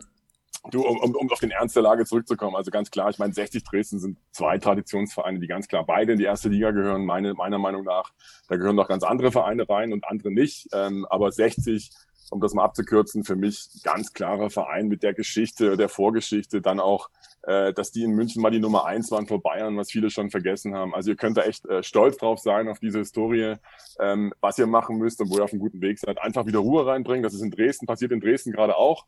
[0.71, 3.63] Du, um, um, auf den Ernst der Lage zurückzukommen, also ganz klar, ich meine, 60
[3.63, 7.57] Dresden sind zwei Traditionsvereine, die ganz klar beide in die erste Liga gehören, meine, meiner
[7.57, 8.11] Meinung nach.
[8.49, 10.67] Da gehören noch ganz andere Vereine rein und andere nicht.
[10.73, 11.91] Ähm, aber 60,
[12.29, 16.81] um das mal abzukürzen, für mich ganz klarer Verein mit der Geschichte, der Vorgeschichte, dann
[16.81, 17.09] auch,
[17.43, 20.29] äh, dass die in München mal die Nummer eins waren vor Bayern, was viele schon
[20.29, 20.93] vergessen haben.
[20.93, 23.55] Also ihr könnt da echt äh, stolz drauf sein, auf diese Historie,
[23.99, 26.19] ähm, was ihr machen müsst und wo ihr auf einem guten Weg seid.
[26.19, 27.23] Einfach wieder Ruhe reinbringen.
[27.23, 29.05] Das ist in Dresden, passiert in Dresden gerade auch.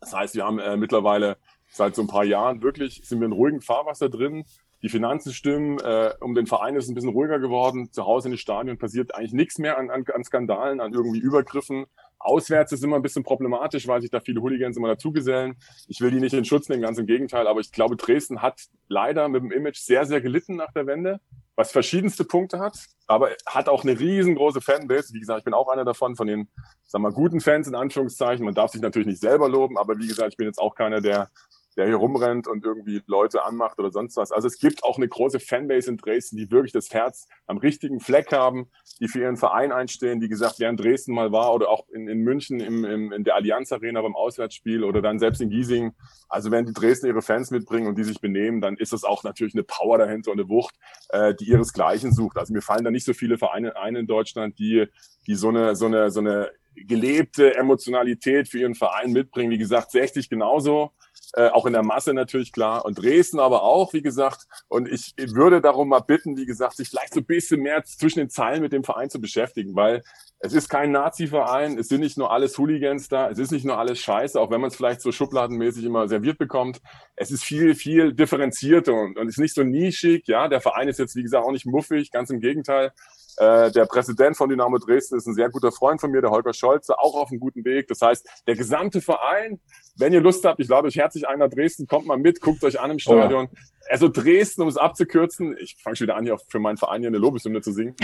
[0.00, 1.36] Das heißt, wir haben äh, mittlerweile
[1.68, 4.44] seit so ein paar Jahren wirklich, sind wir in ruhigen Fahrwasser drin.
[4.82, 7.90] Die Finanzen stimmen, äh, um den Verein ist es ein bisschen ruhiger geworden.
[7.92, 11.18] Zu Hause in den Stadien passiert eigentlich nichts mehr an, an, an Skandalen, an irgendwie
[11.18, 11.86] Übergriffen.
[12.18, 15.56] Auswärts ist immer ein bisschen problematisch, weil sich da viele Hooligans immer dazugesellen.
[15.88, 17.46] Ich will die nicht in Schutz nehmen, ganz im Gegenteil.
[17.46, 21.20] Aber ich glaube, Dresden hat leider mit dem Image sehr, sehr gelitten nach der Wende,
[21.56, 25.14] was verschiedenste Punkte hat, aber hat auch eine riesengroße Fanbase.
[25.14, 26.48] Wie gesagt, ich bin auch einer davon, von den,
[26.86, 28.44] sag mal, guten Fans in Anführungszeichen.
[28.44, 31.00] Man darf sich natürlich nicht selber loben, aber wie gesagt, ich bin jetzt auch keiner,
[31.00, 31.30] der
[31.76, 34.32] der hier rumrennt und irgendwie Leute anmacht oder sonst was.
[34.32, 38.00] Also es gibt auch eine große Fanbase in Dresden, die wirklich das Herz am richtigen
[38.00, 41.68] Fleck haben, die für ihren Verein einstehen, die gesagt, wer in Dresden mal war oder
[41.68, 45.40] auch in, in München im, im, in der Allianz Arena beim Auswärtsspiel oder dann selbst
[45.40, 45.92] in Giesing.
[46.28, 49.22] Also wenn die Dresden ihre Fans mitbringen und die sich benehmen, dann ist das auch
[49.22, 50.74] natürlich eine Power dahinter und eine Wucht,
[51.10, 52.38] äh, die ihresgleichen sucht.
[52.38, 54.86] Also mir fallen da nicht so viele Vereine ein in Deutschland, die,
[55.26, 59.50] die so eine, so eine, so eine gelebte Emotionalität für ihren Verein mitbringen.
[59.50, 60.92] Wie gesagt, 60 genauso
[61.34, 62.84] äh, auch in der Masse natürlich klar.
[62.84, 64.46] Und Dresden aber auch, wie gesagt.
[64.68, 68.20] Und ich würde darum mal bitten, wie gesagt, sich vielleicht so ein bisschen mehr zwischen
[68.20, 70.02] den Zeilen mit dem Verein zu beschäftigen, weil
[70.38, 73.78] es ist kein Nazi-Verein, es sind nicht nur alles Hooligans da, es ist nicht nur
[73.78, 76.80] alles Scheiße, auch wenn man es vielleicht so schubladenmäßig immer serviert bekommt.
[77.16, 80.28] Es ist viel, viel differenzierter und, und ist nicht so nischig.
[80.28, 82.92] Ja, der Verein ist jetzt, wie gesagt, auch nicht muffig, ganz im Gegenteil.
[83.38, 86.54] Äh, der Präsident von Dynamo Dresden ist ein sehr guter Freund von mir, der Holger
[86.54, 87.88] Scholze, auch auf einem guten Weg.
[87.88, 89.60] Das heißt, der gesamte Verein,
[89.96, 92.64] wenn ihr Lust habt, ich lade euch herzlich ein nach Dresden, kommt mal mit, guckt
[92.64, 93.48] euch an im Stadion.
[93.52, 93.56] Oh.
[93.88, 97.08] Also Dresden, um es abzukürzen, ich fange schon wieder an, hier für meinen Verein hier
[97.08, 97.94] eine Lobeshymne zu singen.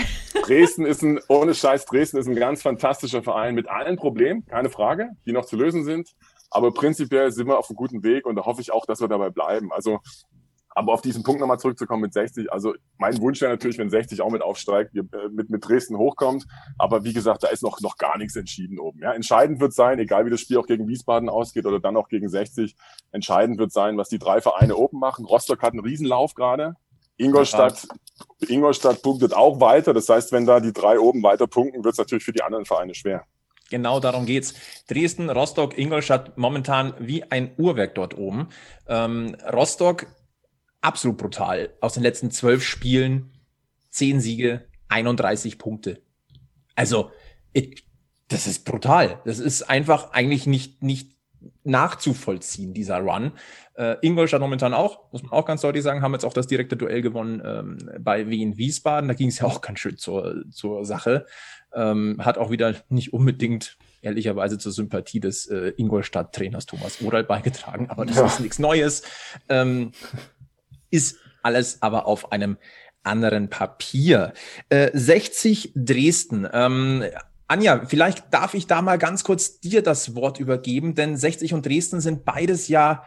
[0.45, 4.69] Dresden ist ein, ohne Scheiß, Dresden ist ein ganz fantastischer Verein mit allen Problemen, keine
[4.69, 6.15] Frage, die noch zu lösen sind.
[6.51, 9.07] Aber prinzipiell sind wir auf einem guten Weg und da hoffe ich auch, dass wir
[9.07, 9.73] dabei bleiben.
[9.73, 10.01] Also
[10.75, 14.21] aber auf diesen Punkt nochmal zurückzukommen mit 60, also mein Wunsch wäre natürlich, wenn 60
[14.21, 16.45] auch mit aufsteigt, äh, mit, mit Dresden hochkommt.
[16.77, 18.99] Aber wie gesagt, da ist noch, noch gar nichts entschieden oben.
[19.01, 22.09] Ja, entscheidend wird sein, egal wie das Spiel auch gegen Wiesbaden ausgeht oder dann auch
[22.09, 22.75] gegen 60,
[23.11, 25.25] entscheidend wird sein, was die drei Vereine oben machen.
[25.25, 26.75] Rostock hat einen Riesenlauf gerade.
[27.17, 27.87] Ingolstadt,
[28.47, 29.93] Ingolstadt punktet auch weiter.
[29.93, 32.65] Das heißt, wenn da die drei oben weiter punkten, wird es natürlich für die anderen
[32.65, 33.23] Vereine schwer.
[33.69, 34.53] Genau darum geht's.
[34.87, 38.49] Dresden, Rostock, Ingolstadt momentan wie ein Uhrwerk dort oben.
[38.87, 40.07] Ähm, Rostock
[40.83, 41.73] absolut brutal.
[41.81, 43.31] Aus den letzten zwölf Spielen
[43.89, 46.01] zehn Siege, 31 Punkte.
[46.75, 47.11] Also,
[47.53, 47.83] it,
[48.27, 49.21] das ist brutal.
[49.25, 51.13] Das ist einfach eigentlich nicht, nicht
[51.63, 53.33] nachzuvollziehen, dieser Run.
[53.75, 56.77] Äh, Ingolstadt momentan auch, muss man auch ganz deutlich sagen, haben jetzt auch das direkte
[56.77, 59.07] Duell gewonnen ähm, bei Wien Wiesbaden.
[59.07, 61.25] Da ging es ja auch ganz schön zur, zur Sache.
[61.73, 67.89] Ähm, hat auch wieder nicht unbedingt ehrlicherweise zur Sympathie des äh, Ingolstadt-Trainers Thomas Oral beigetragen,
[67.89, 68.25] aber das ja.
[68.25, 69.03] ist nichts Neues.
[69.49, 69.93] Ähm,
[70.93, 72.57] ist alles aber auf einem
[73.03, 74.33] anderen Papier.
[74.69, 76.47] Äh, 60 Dresden.
[76.51, 77.03] Ähm,
[77.47, 81.65] Anja, vielleicht darf ich da mal ganz kurz dir das Wort übergeben, denn 60 und
[81.65, 83.03] Dresden sind beides ja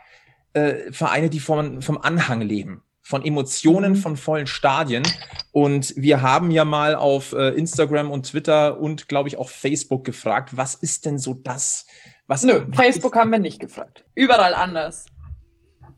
[0.53, 3.97] äh, Vereine, die vom, vom Anhang leben, von Emotionen, mhm.
[3.97, 5.03] von vollen Stadien.
[5.53, 10.05] Und wir haben ja mal auf äh, Instagram und Twitter und glaube ich auch Facebook
[10.05, 11.87] gefragt, was ist denn so das?
[12.27, 14.05] Was Nö, Facebook haben wir nicht gefragt.
[14.15, 15.07] Überall anders.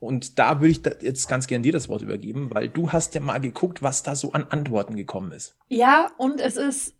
[0.01, 3.21] Und da würde ich jetzt ganz gern dir das Wort übergeben, weil du hast ja
[3.21, 5.57] mal geguckt, was da so an Antworten gekommen ist.
[5.69, 6.95] Ja, und es ist,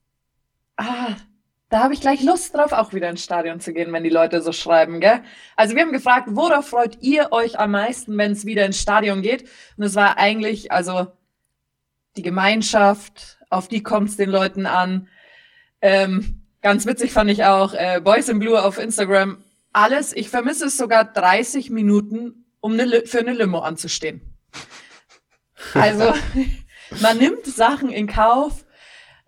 [0.77, 1.15] ah,
[1.69, 4.41] da habe ich gleich Lust drauf, auch wieder ins Stadion zu gehen, wenn die Leute
[4.41, 5.21] so schreiben, gell?
[5.55, 9.23] Also wir haben gefragt, worauf freut ihr euch am meisten, wenn es wieder ins Stadion
[9.23, 9.43] geht?
[9.77, 11.09] Und es war eigentlich, also
[12.17, 15.09] die Gemeinschaft, auf die kommt es den Leuten an.
[15.81, 19.39] Ähm, ganz witzig fand ich auch äh, Boys in Blue auf Instagram.
[19.73, 24.21] Alles, ich vermisse es sogar 30 Minuten, um eine, für eine Limo anzustehen.
[25.75, 26.15] Also
[27.01, 28.65] man nimmt Sachen in Kauf,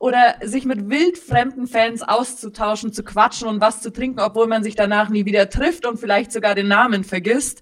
[0.01, 4.75] oder sich mit wildfremden Fans auszutauschen, zu quatschen und was zu trinken, obwohl man sich
[4.75, 7.61] danach nie wieder trifft und vielleicht sogar den Namen vergisst.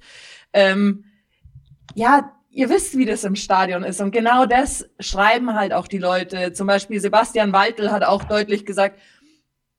[0.53, 1.05] Ähm,
[1.95, 4.01] ja, ihr wisst, wie das im Stadion ist.
[4.01, 6.53] Und genau das schreiben halt auch die Leute.
[6.53, 9.01] Zum Beispiel Sebastian Waltel hat auch deutlich gesagt,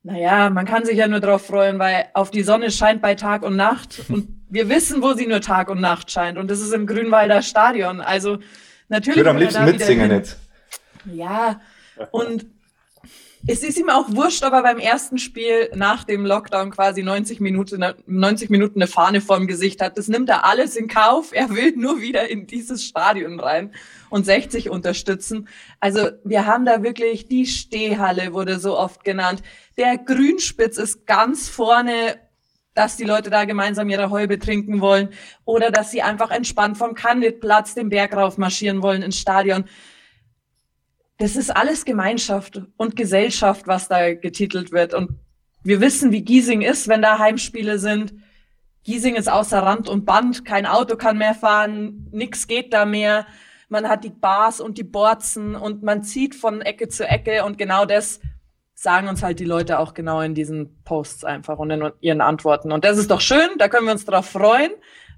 [0.02, 3.42] naja, man kann sich ja nur darauf freuen, weil auf die Sonne scheint bei Tag
[3.42, 4.02] und Nacht.
[4.10, 6.36] Und wir wissen, wo sie nur Tag und Nacht scheint.
[6.36, 8.00] Und das ist im Grünwalder Stadion.
[8.00, 8.38] Also
[8.88, 9.16] natürlich.
[9.16, 10.36] Ich würde am liebsten mitsingen jetzt.
[11.06, 11.60] Ja,
[12.10, 12.46] und
[13.46, 17.40] es ist ihm auch wurscht, ob er beim ersten Spiel nach dem Lockdown quasi 90
[17.40, 19.96] Minuten, 90 Minuten eine Fahne vorm Gesicht hat.
[19.96, 21.32] Das nimmt er alles in Kauf.
[21.32, 23.72] Er will nur wieder in dieses Stadion rein
[24.10, 25.48] und 60 unterstützen.
[25.78, 29.42] Also wir haben da wirklich die Stehhalle wurde so oft genannt.
[29.78, 32.18] Der Grünspitz ist ganz vorne
[32.80, 35.10] dass die Leute da gemeinsam ihre Häube trinken wollen
[35.44, 39.64] oder dass sie einfach entspannt vom Candidplatz den Berg rauf marschieren wollen ins Stadion
[41.20, 44.94] das ist alles Gemeinschaft und Gesellschaft, was da getitelt wird.
[44.94, 45.10] Und
[45.62, 48.14] wir wissen, wie Giesing ist, wenn da Heimspiele sind.
[48.84, 53.26] Giesing ist außer Rand und Band, kein Auto kann mehr fahren, nix geht da mehr.
[53.68, 57.58] Man hat die Bars und die Borzen und man zieht von Ecke zu Ecke und
[57.58, 58.20] genau das
[58.80, 62.72] sagen uns halt die Leute auch genau in diesen Posts einfach und in ihren Antworten.
[62.72, 64.70] Und das ist doch schön, da können wir uns drauf freuen,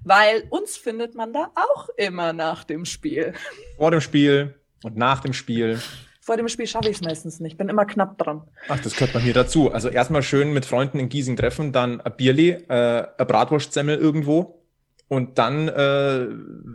[0.03, 3.33] weil uns findet man da auch immer nach dem Spiel.
[3.77, 5.79] Vor dem Spiel, und nach dem Spiel.
[6.19, 7.57] Vor dem Spiel schaffe ich es meistens nicht.
[7.57, 8.41] Bin immer knapp dran.
[8.67, 9.71] Ach, das gehört bei mir dazu.
[9.71, 14.61] Also erstmal schön mit Freunden in Giesing treffen, dann ein Bierli, äh, ein Bratwurstsemmel irgendwo
[15.07, 16.27] und dann äh,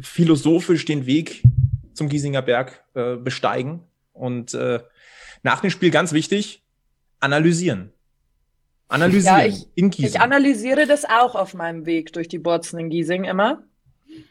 [0.03, 1.43] philosophisch den Weg
[1.93, 3.81] zum Giesinger Berg äh, besteigen.
[4.13, 4.81] Und äh,
[5.43, 6.63] nach dem Spiel ganz wichtig,
[7.21, 7.93] analysieren.
[8.89, 10.09] Analysieren ja, ich, in Giesing.
[10.09, 13.63] Ich analysiere das auch auf meinem Weg durch die Borzen in Giesing immer.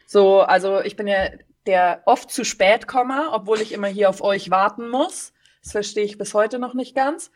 [0.08, 1.30] So, also ich bin ja
[1.67, 5.34] der oft zu spät komme, obwohl ich immer hier auf euch warten muss.
[5.62, 7.30] Das verstehe ich bis heute noch nicht ganz.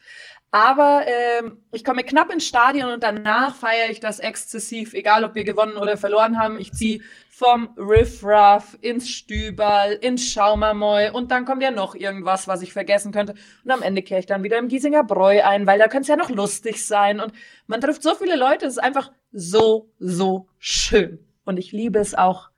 [0.52, 5.34] Aber ähm, ich komme knapp ins Stadion und danach feiere ich das exzessiv, egal ob
[5.34, 6.60] wir gewonnen oder verloren haben.
[6.60, 12.50] Ich ziehe vom Riff Ruff ins Stüberl, ins Schaumermoy und dann kommt ja noch irgendwas,
[12.50, 13.36] was ich vergessen könnte.
[13.64, 16.08] Und am Ende kehre ich dann wieder im Giesinger Bräu ein, weil da könnte es
[16.10, 17.22] ja noch lustig sein.
[17.22, 17.32] Und
[17.68, 21.26] man trifft so viele Leute, es ist einfach so, so schön.
[21.46, 22.50] Und ich liebe es auch,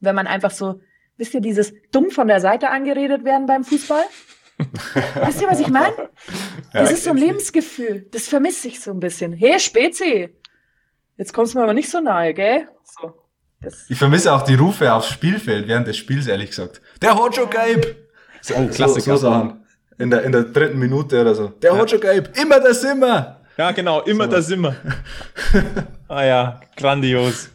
[0.00, 0.80] wenn man einfach so
[1.22, 4.02] Wisst ihr, dieses dumm von der Seite angeredet werden beim Fußball?
[5.26, 6.10] Wisst ihr, was ich meine?
[6.72, 8.06] Das ja, ist so ein Lebensgefühl.
[8.10, 9.32] Das vermisse ich so ein bisschen.
[9.32, 10.30] Hey, Spezi!
[11.16, 12.68] Jetzt kommst du mir aber nicht so nahe, gell?
[12.84, 13.14] So.
[13.88, 16.80] ich vermisse auch die Rufe aufs Spielfeld während des Spiels, ehrlich gesagt.
[17.00, 17.96] Der Hojo Gabe!
[18.40, 19.16] So, oh, Klassiker.
[19.16, 19.56] So, so
[19.98, 21.48] in, der, in der dritten Minute oder so.
[21.48, 21.78] Der ja.
[21.78, 22.30] Hojo Gabe!
[22.40, 23.40] Immer das immer!
[23.56, 24.30] Ja, genau, immer so.
[24.30, 24.74] das immer.
[26.08, 27.50] ah ja, grandios.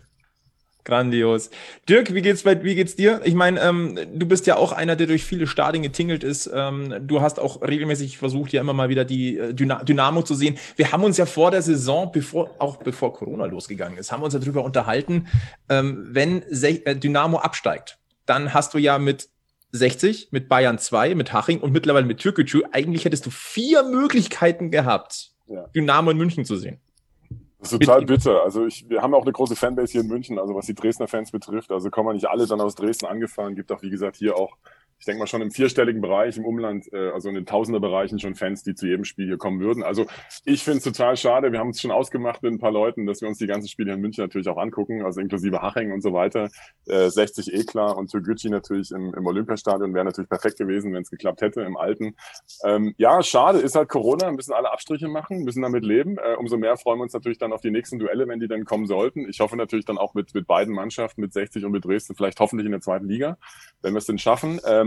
[0.87, 1.49] Grandios.
[1.89, 3.19] Dirk, wie geht's bei, wie geht's dir?
[3.25, 6.49] Ich meine, ähm, du bist ja auch einer, der durch viele Stadien getingelt ist.
[6.53, 10.33] Ähm, du hast auch regelmäßig versucht, ja immer mal wieder die äh, Dyna Dynamo zu
[10.33, 10.57] sehen.
[10.77, 14.33] Wir haben uns ja vor der Saison, bevor, auch bevor Corona losgegangen ist, haben uns
[14.33, 15.27] ja darüber unterhalten,
[15.67, 19.27] ähm, wenn Se äh, Dynamo absteigt, dann hast du ja mit
[19.73, 24.71] 60, mit Bayern 2, mit Haching und mittlerweile mit Türkgücü, eigentlich hättest du vier Möglichkeiten
[24.71, 25.67] gehabt, ja.
[25.75, 26.79] Dynamo in München zu sehen.
[27.59, 28.43] Das ist total bitter.
[28.43, 31.07] Also ich, wir haben auch eine große Fanbase hier in München, also was die Dresdner
[31.07, 31.71] Fans betrifft.
[31.71, 33.55] Also kommen nicht alle dann aus Dresden angefahren.
[33.55, 34.57] Gibt auch, wie gesagt, hier auch
[34.99, 38.35] ich denke mal schon im vierstelligen Bereich im Umland, äh, also in den Tausenderbereichen schon
[38.35, 39.83] Fans, die zu jedem Spiel hier kommen würden.
[39.83, 40.05] Also
[40.43, 41.51] ich finde es total schade.
[41.51, 43.93] Wir haben es schon ausgemacht mit ein paar Leuten, dass wir uns die ganzen Spiele
[43.93, 46.49] in München natürlich auch angucken, also inklusive Haching und so weiter.
[46.87, 51.11] Äh, 60 Eklar und Türgücü natürlich im, im Olympiastadion wäre natürlich perfekt gewesen, wenn es
[51.11, 52.15] geklappt hätte im alten.
[52.63, 56.17] Ähm, ja, schade, ist halt Corona, müssen alle Abstriche machen, müssen damit leben.
[56.17, 58.65] Äh, umso mehr freuen wir uns natürlich dann auf die nächsten Duelle, wenn die dann
[58.65, 59.29] kommen sollten.
[59.29, 62.39] Ich hoffe natürlich dann auch mit, mit beiden Mannschaften, mit 60 und mit Dresden, vielleicht
[62.39, 63.37] hoffentlich in der zweiten Liga,
[63.81, 64.59] wenn wir es denn schaffen.
[64.65, 64.86] Ähm,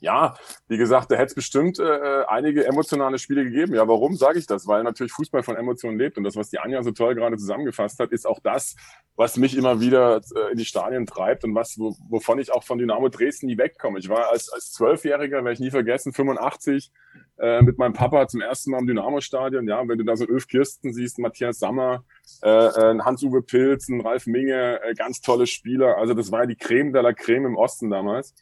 [0.00, 0.34] ja,
[0.66, 3.74] wie gesagt, da hätte es bestimmt äh, äh, einige emotionale Spiele gegeben.
[3.74, 4.66] Ja, warum sage ich das?
[4.66, 8.00] Weil natürlich Fußball von Emotionen lebt und das, was die Anja so toll gerade zusammengefasst
[8.00, 8.76] hat, ist auch das,
[9.16, 12.64] was mich immer wieder äh, in die Stadien treibt und was, wo, wovon ich auch
[12.64, 13.98] von Dynamo Dresden nie wegkomme.
[13.98, 16.90] Ich war als als Zwölfjähriger, werde ich nie vergessen, 85
[17.38, 19.66] äh, mit meinem Papa zum ersten Mal im Dynamo-Stadion.
[19.68, 22.04] Ja, wenn du da so Öf Kirsten siehst, Matthias Sammer,
[22.42, 25.98] äh, äh, Hans-Uwe Pilz, Ralf Minge, äh, ganz tolle Spieler.
[25.98, 28.34] Also das war ja die Creme de la Creme im Osten damals.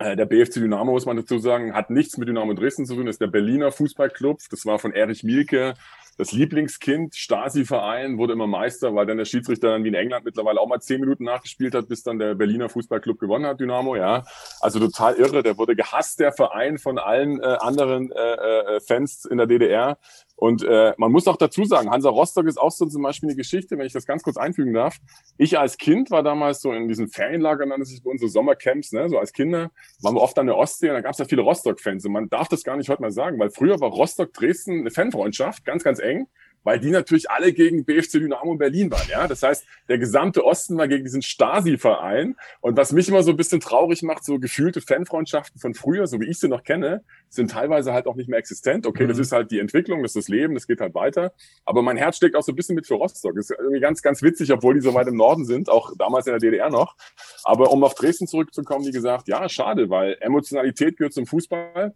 [0.00, 3.04] Äh, der BFC Dynamo, muss man dazu sagen, hat nichts mit Dynamo Dresden zu tun,
[3.06, 4.38] das ist der Berliner Fußballclub.
[4.50, 5.74] Das war von Erich Mielke
[6.20, 10.60] das Lieblingskind, Stasi-Verein, wurde immer Meister, weil dann der Schiedsrichter dann wie in England mittlerweile
[10.60, 14.24] auch mal zehn Minuten nachgespielt hat, bis dann der Berliner Fußballclub gewonnen hat, Dynamo, ja.
[14.60, 15.42] Also total irre.
[15.42, 19.98] Der wurde gehasst, der Verein von allen äh, anderen äh, äh, Fans in der DDR.
[20.40, 23.36] Und äh, man muss auch dazu sagen, Hansa Rostock ist auch so zum Beispiel eine
[23.36, 24.96] Geschichte, wenn ich das ganz kurz einfügen darf.
[25.36, 28.92] Ich als Kind war damals so in diesen Ferienlagern, nannte sich bei uns so Sommercamps,
[28.92, 29.10] ne?
[29.10, 31.42] so als Kinder, waren wir oft an der Ostsee und da gab es ja viele
[31.42, 32.06] Rostock-Fans.
[32.06, 35.66] Und man darf das gar nicht heute mal sagen, weil früher war Rostock-Dresden eine Fanfreundschaft,
[35.66, 36.26] ganz, ganz eng
[36.64, 39.08] weil die natürlich alle gegen BFC Dynamo Berlin waren.
[39.08, 42.36] Ja, das heißt, der gesamte Osten war gegen diesen Stasi-Verein.
[42.60, 46.20] Und was mich immer so ein bisschen traurig macht, so gefühlte Fanfreundschaften von früher, so
[46.20, 48.86] wie ich sie noch kenne, sind teilweise halt auch nicht mehr existent.
[48.86, 49.08] Okay, mhm.
[49.08, 51.32] das ist halt die Entwicklung, das ist das Leben, das geht halt weiter.
[51.64, 53.34] Aber mein Herz steckt auch so ein bisschen mit für Rostock.
[53.36, 56.26] Das ist irgendwie ganz, ganz witzig, obwohl die so weit im Norden sind, auch damals
[56.26, 56.96] in der DDR noch.
[57.44, 61.94] Aber um auf Dresden zurückzukommen, wie gesagt, ja, schade, weil Emotionalität gehört zum Fußball.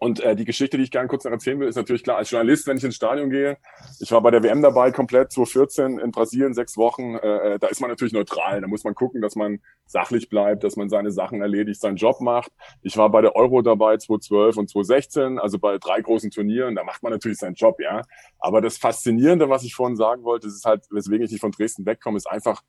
[0.00, 2.30] Und äh, die Geschichte, die ich gerne kurz noch erzählen will, ist natürlich klar, als
[2.30, 3.58] Journalist, wenn ich ins Stadion gehe,
[4.00, 7.68] ich war bei der WM dabei, komplett 2014 in Brasilien, sechs Wochen, äh, äh, da
[7.68, 8.60] ist man natürlich neutral.
[8.60, 12.20] Da muss man gucken, dass man sachlich bleibt, dass man seine Sachen erledigt, seinen Job
[12.20, 12.50] macht.
[12.82, 16.82] Ich war bei der Euro dabei 2012 und 2016, also bei drei großen Turnieren, da
[16.82, 18.02] macht man natürlich seinen Job, ja.
[18.40, 21.86] Aber das Faszinierende, was ich vorhin sagen wollte, ist halt, weswegen ich nicht von Dresden
[21.86, 22.62] wegkomme, ist einfach,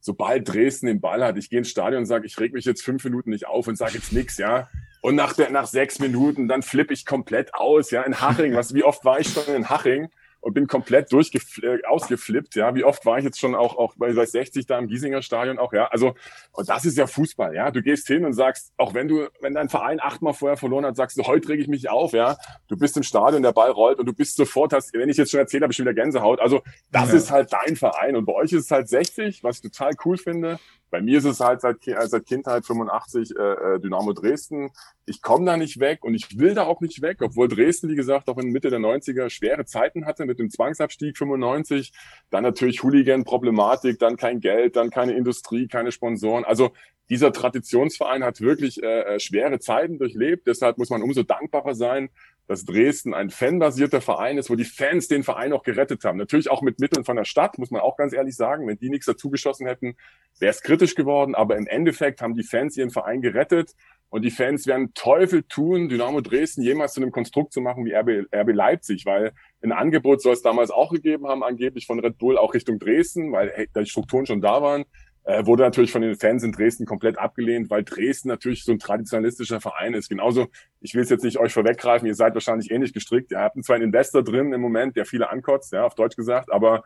[0.00, 2.84] sobald Dresden den Ball hat, ich gehe ins Stadion und sage, ich reg mich jetzt
[2.84, 4.68] fünf Minuten nicht auf und sage jetzt nichts, ja.
[5.00, 8.54] Und nach, der, nach sechs Minuten, dann flippe ich komplett aus, ja, in Haching.
[8.54, 10.08] Was, wie oft war ich schon in Haching?
[10.40, 12.54] und bin komplett äh, ausgeflippt.
[12.54, 15.22] Ja, wie oft war ich jetzt schon auch, auch bei, bei 60 da im Giesinger
[15.22, 15.86] Stadion auch, ja.
[15.88, 16.14] Also,
[16.52, 17.70] und das ist ja Fußball, ja.
[17.70, 20.96] Du gehst hin und sagst, auch wenn du, wenn dein Verein achtmal vorher verloren hat,
[20.96, 22.36] sagst du, heute reg ich mich auf, ja.
[22.68, 25.30] Du bist im Stadion, der Ball rollt und du bist sofort, hast, wenn ich jetzt
[25.30, 26.40] schon erzählt habe, ich wieder Gänsehaut.
[26.40, 27.16] Also, das ja.
[27.16, 28.16] ist halt dein Verein.
[28.16, 30.58] Und bei euch ist es halt 60, was ich total cool finde.
[30.90, 34.70] Bei mir ist es halt seit, seit Kindheit 85 äh, äh, Dynamo Dresden.
[35.06, 37.96] Ich komme da nicht weg und ich will da auch nicht weg, obwohl Dresden, wie
[37.96, 41.92] gesagt, auch in Mitte der 90er schwere Zeiten hatte mit dem Zwangsabstieg 95.
[42.30, 46.44] Dann natürlich Hooligan-Problematik, dann kein Geld, dann keine Industrie, keine Sponsoren.
[46.44, 46.72] Also
[47.10, 50.46] dieser Traditionsverein hat wirklich äh, äh schwere Zeiten durchlebt.
[50.46, 52.10] Deshalb muss man umso dankbarer sein,
[52.48, 56.16] dass Dresden ein fanbasierter Verein ist, wo die Fans den Verein auch gerettet haben.
[56.16, 58.66] Natürlich auch mit Mitteln von der Stadt, muss man auch ganz ehrlich sagen.
[58.66, 59.96] Wenn die nichts dazu geschossen hätten,
[60.40, 61.34] wäre es kritisch geworden.
[61.34, 63.74] Aber im Endeffekt haben die Fans ihren Verein gerettet.
[64.08, 67.92] Und die Fans werden Teufel tun, Dynamo Dresden jemals zu einem Konstrukt zu machen wie
[67.94, 69.32] RB, RB Leipzig, weil
[69.62, 73.32] ein Angebot soll es damals auch gegeben haben, angeblich von Red Bull auch Richtung Dresden,
[73.32, 74.86] weil hey, die Strukturen schon da waren.
[75.24, 78.78] Äh, wurde natürlich von den Fans in Dresden komplett abgelehnt, weil Dresden natürlich so ein
[78.78, 80.08] traditionalistischer Verein ist.
[80.08, 80.46] Genauso,
[80.80, 83.30] ich will es jetzt nicht euch vorweggreifen, ihr seid wahrscheinlich ähnlich gestrickt.
[83.32, 86.50] Ihr habt zwar einen Investor drin im Moment, der viele ankotzt, ja, auf Deutsch gesagt,
[86.50, 86.82] aber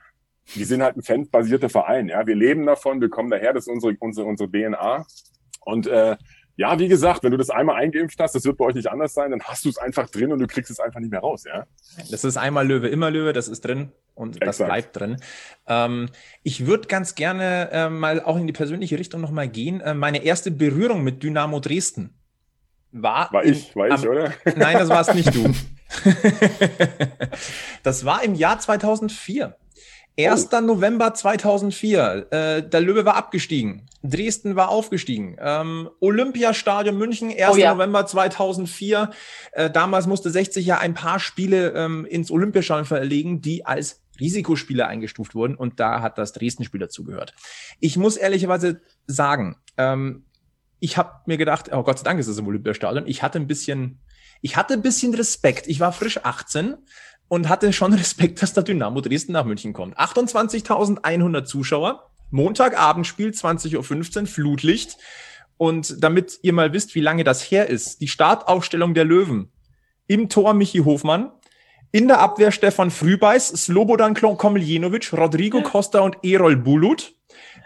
[0.47, 2.09] wir sind halt ein fanbasierter Verein.
[2.09, 5.07] Ja, wir leben davon, wir kommen daher, das ist unsere, unsere, unsere DNA.
[5.64, 6.16] Und äh,
[6.57, 9.15] ja, wie gesagt, wenn du das einmal eingeimpft hast, das wird bei euch nicht anders
[9.15, 11.45] sein, dann hast du es einfach drin und du kriegst es einfach nicht mehr raus,
[11.45, 11.67] ja.
[12.11, 14.49] Das ist einmal Löwe, immer Löwe, das ist drin und Exakt.
[14.49, 15.17] das bleibt drin.
[15.67, 16.09] Ähm,
[16.43, 19.81] ich würde ganz gerne äh, mal auch in die persönliche Richtung nochmal gehen.
[19.81, 22.15] Äh, meine erste Berührung mit Dynamo Dresden
[22.93, 23.33] war.
[23.33, 24.35] War ich, war ich, oder?
[24.57, 25.55] Nein, das warst nicht du.
[27.83, 29.57] das war im Jahr 2004.
[30.18, 30.48] 1.
[30.53, 30.61] Oh.
[30.61, 32.27] November 2004.
[32.31, 33.87] Äh, der Löwe war abgestiegen.
[34.03, 35.37] Dresden war aufgestiegen.
[35.40, 37.51] Ähm, Olympiastadion München, 1.
[37.53, 37.75] Oh, ja.
[37.75, 39.11] November 2004.
[39.53, 44.87] Äh, damals musste 60 ja ein paar Spiele ähm, ins Olympiastadion verlegen, die als Risikospieler
[44.87, 45.55] eingestuft wurden.
[45.55, 47.35] Und da hat das Dresden-Spiel dazugehört.
[47.81, 50.25] Ich muss ehrlicherweise sagen, ähm,
[50.79, 53.07] ich habe mir gedacht, oh Gott sei Dank ist es im Olympiastadion.
[53.07, 54.01] Ich hatte ein bisschen,
[54.40, 55.68] ich hatte ein bisschen Respekt.
[55.68, 56.75] Ich war frisch 18
[57.33, 59.99] und hatte schon Respekt, dass der Dynamo Dresden nach München kommt.
[59.99, 64.99] 28.100 Zuschauer, Montagabendspiel, 20.15 Uhr, Flutlicht.
[65.57, 69.51] Und damit ihr mal wisst, wie lange das her ist, die Startaufstellung der Löwen.
[70.09, 71.33] Im Tor Michi Hofmann,
[71.90, 77.14] in der Abwehr Stefan Frühbeiß, Slobodan Komiljenovic, Rodrigo Costa und Erol Bulut.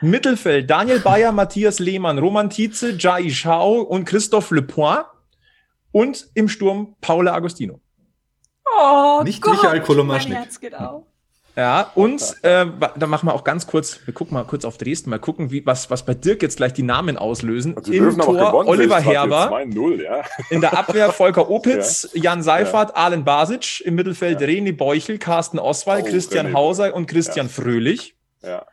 [0.00, 5.06] Mittelfeld Daniel Bayer, Matthias Lehmann, Roman Tietze, Jai Schau und Christophe Lepoint.
[5.90, 7.80] Und im Sturm Paula Agostino.
[8.78, 10.36] Oh Nicht Gott, Michael mein Kolomaschnik.
[10.38, 11.04] Herz geht auf.
[11.56, 15.08] Ja, und äh, da machen wir auch ganz kurz, wir gucken mal kurz auf Dresden,
[15.08, 17.74] mal gucken, wie, was, was bei Dirk jetzt gleich die Namen auslösen.
[17.78, 20.22] Also Im Tor gewonnen, Oliver Herber, jetzt 2-0, ja.
[20.50, 26.04] in der Abwehr Volker Opitz, Jan Seifert, Alen Basic, im Mittelfeld René Beuchel, Carsten Oswald,
[26.06, 26.52] Oh, Christian René.
[26.52, 28.16] Hauser und Christian Fröhlich.
[28.42, 28.66] ja.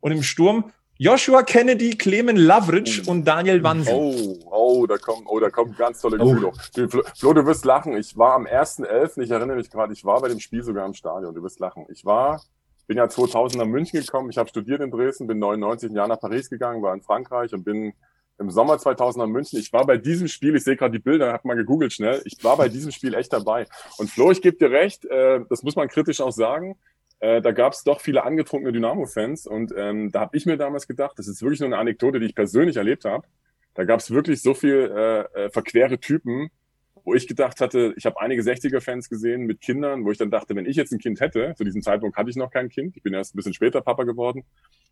[0.00, 3.94] Und im Sturm Joshua Kennedy, Clemen Lavric und Daniel Wansen.
[3.94, 6.26] Oh, oh, da kommen, oh, da kommen ganz tolle Oh.
[6.26, 6.58] Gefühle hoch.
[6.74, 7.96] Du, Flo, Flo, du wirst lachen.
[7.96, 10.94] Ich war am 1.11., ich erinnere mich gerade, ich war bei dem Spiel sogar im
[10.94, 11.34] Stadion.
[11.34, 11.86] Du wirst lachen.
[11.88, 12.42] Ich war,
[12.86, 14.30] bin ja 2000 nach München gekommen.
[14.30, 17.52] Ich habe studiert in Dresden, bin 99 ein Jahr nach Paris gegangen, war in Frankreich
[17.52, 17.92] und bin
[18.38, 19.58] im Sommer 2000 nach München.
[19.58, 22.20] Ich war bei diesem Spiel, ich sehe gerade die Bilder, hab mal gegoogelt schnell.
[22.24, 23.66] Ich war bei diesem Spiel echt dabei.
[23.98, 26.76] Und Flo, ich gebe dir recht, äh, das muss man kritisch auch sagen.
[27.20, 30.88] Äh, da gab es doch viele angetrunkene Dynamo-Fans und ähm, da habe ich mir damals
[30.88, 33.26] gedacht, das ist wirklich nur eine Anekdote, die ich persönlich erlebt habe.
[33.74, 36.50] Da gab es wirklich so viel äh, äh, verquere Typen,
[37.04, 40.56] wo ich gedacht hatte, ich habe einige 60er-Fans gesehen mit Kindern, wo ich dann dachte,
[40.56, 43.02] wenn ich jetzt ein Kind hätte, zu diesem Zeitpunkt hatte ich noch kein Kind, ich
[43.02, 44.44] bin erst ein bisschen später Papa geworden,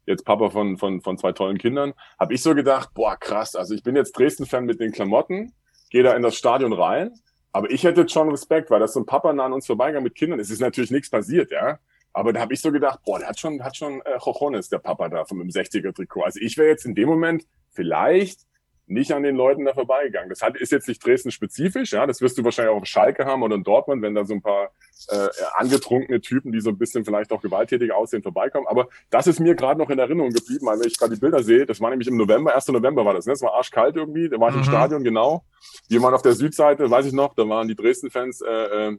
[0.04, 3.74] jetzt Papa von, von, von zwei tollen Kindern, habe ich so gedacht, boah, krass, also
[3.74, 5.54] ich bin jetzt Dresden-Fan mit den Klamotten,
[5.90, 7.12] gehe da in das Stadion rein,
[7.52, 10.14] aber ich hätte schon Respekt, weil das so ein Papa nah an uns vorbeigegangen mit
[10.14, 11.78] Kindern, es ist natürlich nichts passiert, ja,
[12.12, 14.78] aber da habe ich so gedacht, boah, der hat schon, hat schon äh, Jojones, der
[14.78, 16.22] Papa da von dem 60er-Trikot.
[16.22, 18.40] Also ich wäre jetzt in dem Moment vielleicht
[18.86, 20.28] nicht an den Leuten da vorbeigegangen.
[20.28, 22.06] Das hat, ist jetzt nicht Dresden-spezifisch, ja.
[22.06, 24.42] Das wirst du wahrscheinlich auch auf Schalke haben oder in Dortmund, wenn da so ein
[24.42, 24.70] paar
[25.08, 28.66] äh, angetrunkene Typen, die so ein bisschen vielleicht auch gewalttätig aussehen, vorbeikommen.
[28.66, 31.42] Aber das ist mir gerade noch in Erinnerung geblieben, weil wenn ich gerade die Bilder
[31.42, 32.68] sehe, das war nämlich im November, 1.
[32.68, 33.32] November war das, ne?
[33.32, 34.62] Das war arschkalt irgendwie, da war ich Mhm.
[34.62, 35.44] im Stadion, genau.
[35.88, 38.96] Wir waren auf der Südseite, weiß ich noch, da waren die Dresden-Fans äh, äh,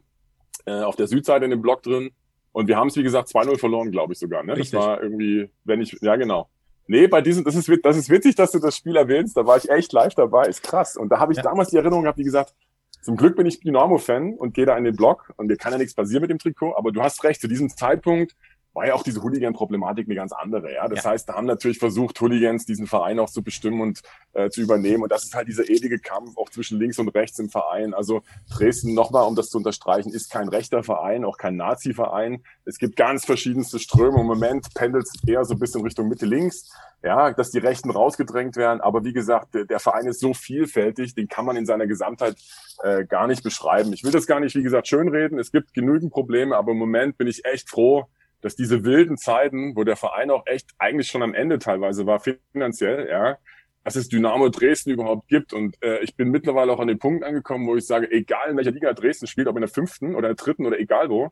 [0.66, 2.12] äh, auf der Südseite in dem Block drin.
[2.52, 4.44] Und wir haben es, wie gesagt, 2-0 verloren, glaube ich sogar.
[4.44, 4.56] Ne?
[4.56, 6.50] Das war irgendwie, wenn ich, ja genau.
[6.88, 9.38] Nee, bei diesem, das ist, das ist witzig, dass du das Spiel erwähnst.
[9.38, 10.46] Da war ich echt live dabei.
[10.48, 10.98] Ist krass.
[10.98, 11.44] Und da habe ich Ja.
[11.44, 12.54] damals die Erinnerung gehabt, wie gesagt,
[13.02, 15.78] zum Glück bin ich Dynamo-Fan und gehe da in den Block und mir kann ja
[15.78, 16.76] nichts passieren mit dem Trikot.
[16.78, 18.36] Aber du hast recht, zu diesem Zeitpunkt
[18.74, 20.74] war ja auch diese Hooligan-Problematik eine ganz andere.
[20.74, 21.12] Ja, das Ja.
[21.12, 24.02] heißt, da haben natürlich versucht, Hooligans diesen Verein auch zu bestimmen und
[24.34, 25.04] äh, zu übernehmen.
[25.04, 27.94] Und das ist halt dieser ewige Kampf auch zwischen links und rechts im Verein.
[27.94, 32.44] Also Dresden, nochmal, um das zu unterstreichen, ist kein rechter Verein, auch kein Nazi-Verein.
[32.66, 34.22] Es gibt ganz verschiedenste Ströme.
[34.22, 36.72] Im Moment pendelt es eher so ein bisschen Richtung Mitte-Links.
[37.06, 38.80] Ja, dass die Rechten rausgedrängt werden.
[38.80, 42.38] Aber wie gesagt, der, der Verein ist so vielfältig, den kann man in seiner Gesamtheit
[42.82, 43.92] äh, gar nicht beschreiben.
[43.92, 45.38] Ich will das gar nicht, wie gesagt, schönreden.
[45.38, 48.06] Es gibt genügend Probleme, aber im Moment bin ich echt froh,
[48.44, 52.22] dass diese wilden Zeiten, wo der Verein auch echt eigentlich schon am Ende teilweise war,
[52.52, 53.38] finanziell, ja,
[53.84, 55.54] dass es Dynamo Dresden überhaupt gibt.
[55.54, 58.58] Und äh, ich bin mittlerweile auch an den Punkt angekommen, wo ich sage, egal in
[58.58, 61.32] welcher Liga Dresden spielt, ob in der fünften oder der dritten oder egal wo,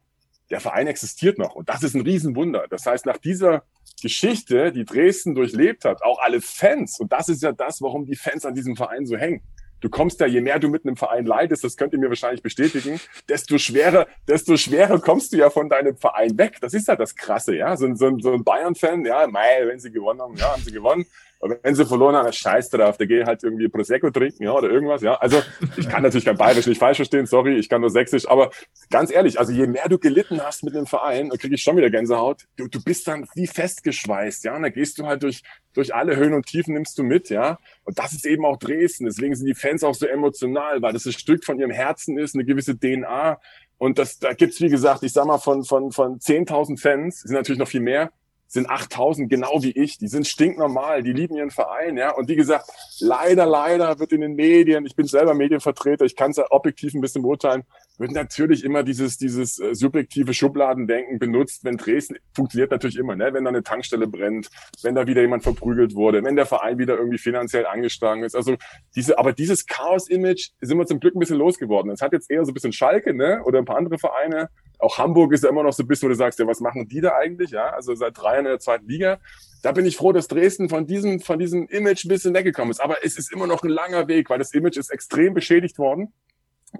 [0.49, 1.55] der Verein existiert noch.
[1.55, 2.65] Und das ist ein Riesenwunder.
[2.69, 3.63] Das heißt, nach dieser
[4.01, 8.15] Geschichte, die Dresden durchlebt hat, auch alle Fans, und das ist ja das, warum die
[8.15, 9.41] Fans an diesem Verein so hängen.
[9.81, 12.41] Du kommst da, je mehr du mit einem Verein leidest, das könnt ihr mir wahrscheinlich
[12.43, 16.57] bestätigen, desto schwerer, desto schwerer kommst du ja von deinem Verein weg.
[16.61, 17.75] Das ist ja das Krasse, ja.
[17.75, 20.71] So, ein- so, so ein Bayern-Fan, ja, mei, wenn sie gewonnen haben, ja, haben sie
[20.71, 21.05] gewonnen.
[21.41, 24.69] Aber wenn sie verloren haben, scheiß drauf, der geht halt irgendwie Prosecco trinken, ja, oder
[24.69, 25.15] irgendwas, ja.
[25.15, 25.41] Also,
[25.75, 28.51] ich kann natürlich kein Bayerisch nicht falsch verstehen, sorry, ich kann nur Sächsisch, aber
[28.89, 31.77] ganz ehrlich, also je mehr du gelitten hast mit einem Verein, dann kriege ich schon
[31.77, 35.41] wieder Gänsehaut, du, du bist dann wie festgeschweißt, ja, und da gehst du halt durch,
[35.73, 37.57] durch alle Höhen und Tiefen nimmst du mit, ja.
[37.83, 41.05] Und das ist eben auch Dresden, deswegen sind die Fans auch so emotional, weil das
[41.05, 43.39] ein Stück von ihrem Herzen ist, eine gewisse DNA.
[43.79, 47.33] Und das, da gibt's wie gesagt, ich sag mal, von, von, von 10.000 Fans, sind
[47.33, 48.11] natürlich noch viel mehr,
[48.51, 49.97] sind 8000 genau wie ich.
[49.97, 52.11] Die sind stinknormal, die lieben ihren Verein, ja.
[52.11, 56.31] Und wie gesagt, leider, leider wird in den Medien, ich bin selber Medienvertreter, ich kann
[56.31, 57.63] es ja objektiv ein bisschen beurteilen,
[58.01, 63.33] wird natürlich immer dieses, dieses äh, subjektive Schubladendenken benutzt, wenn Dresden funktioniert natürlich immer, ne?
[63.33, 64.49] Wenn da eine Tankstelle brennt,
[64.83, 68.35] wenn da wieder jemand verprügelt wurde, wenn der Verein wieder irgendwie finanziell angeschlagen ist.
[68.35, 68.57] Also
[68.95, 71.91] diese, aber dieses Chaos-Image sind wir zum Glück ein bisschen losgeworden.
[71.91, 73.41] Es hat jetzt eher so ein bisschen Schalke, ne?
[73.45, 74.49] Oder ein paar andere Vereine.
[74.79, 76.87] Auch Hamburg ist ja immer noch so ein bisschen, wo du sagst, ja, was machen
[76.87, 77.51] die da eigentlich?
[77.51, 79.19] Ja, also seit drei Jahren in der zweiten Liga.
[79.61, 82.79] Da bin ich froh, dass Dresden von diesem, von diesem Image ein bisschen weggekommen ist.
[82.79, 86.11] Aber es ist immer noch ein langer Weg, weil das Image ist extrem beschädigt worden.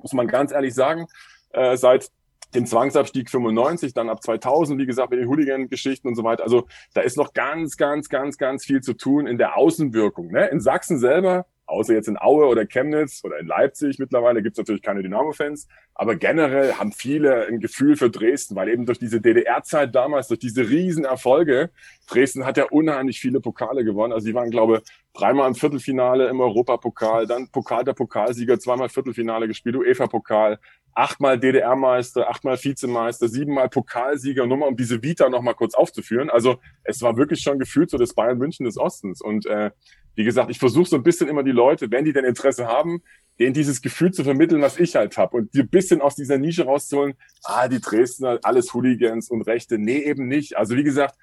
[0.01, 1.08] Muss man ganz ehrlich sagen.
[1.51, 2.10] Äh, seit
[2.54, 6.43] dem Zwangsabstieg 95, dann ab 2000, wie gesagt, mit den Hooligan-Geschichten und so weiter.
[6.43, 10.32] Also da ist noch ganz, ganz, ganz, ganz viel zu tun in der Außenwirkung.
[10.32, 10.47] Ne?
[10.47, 14.82] In Sachsen selber Außer jetzt in Aue oder Chemnitz oder in Leipzig mittlerweile gibt's natürlich
[14.82, 15.67] keine Dynamo-Fans.
[15.96, 20.40] Aber generell haben viele ein Gefühl für Dresden, weil eben durch diese DDR-Zeit damals, durch
[20.40, 21.69] diese Riesenerfolge,
[22.10, 24.12] Dresden hat ja unheimlich viele Pokale gewonnen.
[24.12, 24.82] Also die waren, glaube
[25.13, 30.60] dreimal im Viertelfinale im Europapokal, dann Pokal der Pokalsieger, zweimal Viertelfinale gespielt, UEFA-Pokal,
[30.94, 36.30] achtmal DDR-Meister, achtmal Vizemeister, siebenmal Pokalsieger, nur mal um diese Vita nochmal kurz aufzuführen.
[36.30, 39.22] Also es war wirklich schon gefühlt so das Bayern München des Ostens.
[39.22, 39.72] Und äh,
[40.16, 43.02] wie gesagt, ich versuche so ein bisschen immer die Leute, wenn die denn Interesse haben,
[43.40, 46.38] denen dieses Gefühl zu vermitteln, was ich halt habe und die ein bisschen aus dieser
[46.38, 49.78] Nische rauszuholen, ah, die Dresdner, alles Hooligans und Rechte.
[49.78, 50.58] Nee, eben nicht.
[50.58, 51.16] Also wie gesagt,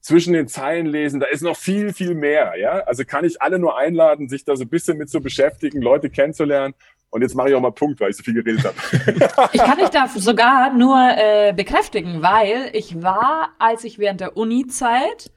[0.00, 2.54] zwischen den Zeilen lesen, da ist noch viel, viel mehr.
[2.58, 5.82] Ja, also kann ich alle nur einladen, sich da so ein bisschen mit zu beschäftigen,
[5.82, 6.74] Leute kennenzulernen.
[7.10, 9.48] Und jetzt mache ich auch mal Punkt, weil ich so viel geredet habe.
[9.52, 14.36] ich kann dich da sogar nur äh, bekräftigen, weil ich war, als ich während der
[14.36, 15.32] Uni-Zeit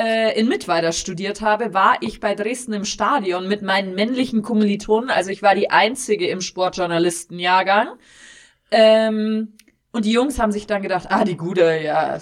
[0.00, 5.10] äh, in Mittweida studiert habe, war ich bei Dresden im Stadion mit meinen männlichen Kommilitonen.
[5.10, 7.88] Also ich war die einzige im Sportjournalistenjahrgang.
[8.70, 9.56] Ähm,
[9.92, 12.18] und die Jungs haben sich dann gedacht, ah, die Gute, ja,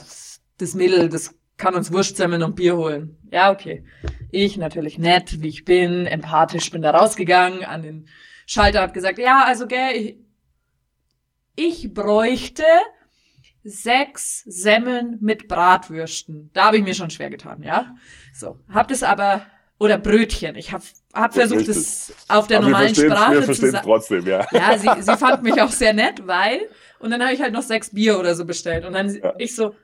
[0.59, 3.17] das Mädel, das kann uns Wurstsemmeln und Bier holen.
[3.31, 3.85] Ja, okay.
[4.31, 8.09] Ich natürlich nett, wie ich bin, empathisch, bin da rausgegangen, an den
[8.47, 10.17] Schalter hab gesagt, ja, also gell, ich,
[11.55, 12.65] ich bräuchte
[13.65, 16.51] sechs Semmeln mit Bratwürsten.
[16.53, 17.95] Da habe ich mir schon schwer getan, ja.
[18.33, 19.43] So, hab das aber
[19.79, 20.57] oder Brötchen.
[20.57, 20.85] Ich habe
[21.15, 23.85] hab versucht, es auf der aber normalen Sprache wir zu sagen.
[23.85, 24.47] trotzdem, ja.
[24.53, 26.61] Ja, sie, sie fand mich auch sehr nett, weil
[26.99, 29.35] und dann habe ich halt noch sechs Bier oder so bestellt und dann ja.
[29.39, 29.75] ich so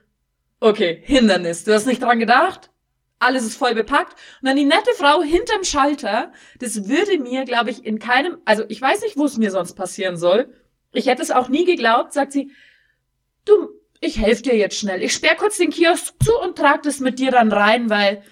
[0.59, 1.63] Okay, Hindernis.
[1.63, 2.71] Du hast nicht dran gedacht?
[3.19, 4.13] Alles ist voll bepackt.
[4.41, 6.31] Und dann die nette Frau hinterm Schalter.
[6.59, 9.73] Das würde mir, glaube ich, in keinem, also ich weiß nicht, wo es mir sonst
[9.73, 10.53] passieren soll.
[10.91, 12.51] Ich hätte es auch nie geglaubt, sagt sie.
[13.45, 13.69] Du,
[14.01, 15.01] ich helfe dir jetzt schnell.
[15.01, 18.23] Ich sperr kurz den Kiosk zu und trag das mit dir dann rein, weil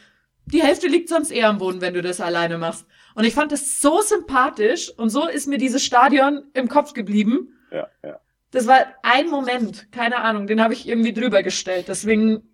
[0.45, 2.85] die Hälfte liegt sonst eher am Boden, wenn du das alleine machst.
[3.15, 7.59] Und ich fand das so sympathisch und so ist mir dieses Stadion im Kopf geblieben.
[7.71, 8.19] Ja, ja.
[8.51, 11.85] Das war ein Moment, keine Ahnung, den habe ich irgendwie drüber gestellt.
[11.87, 12.52] Deswegen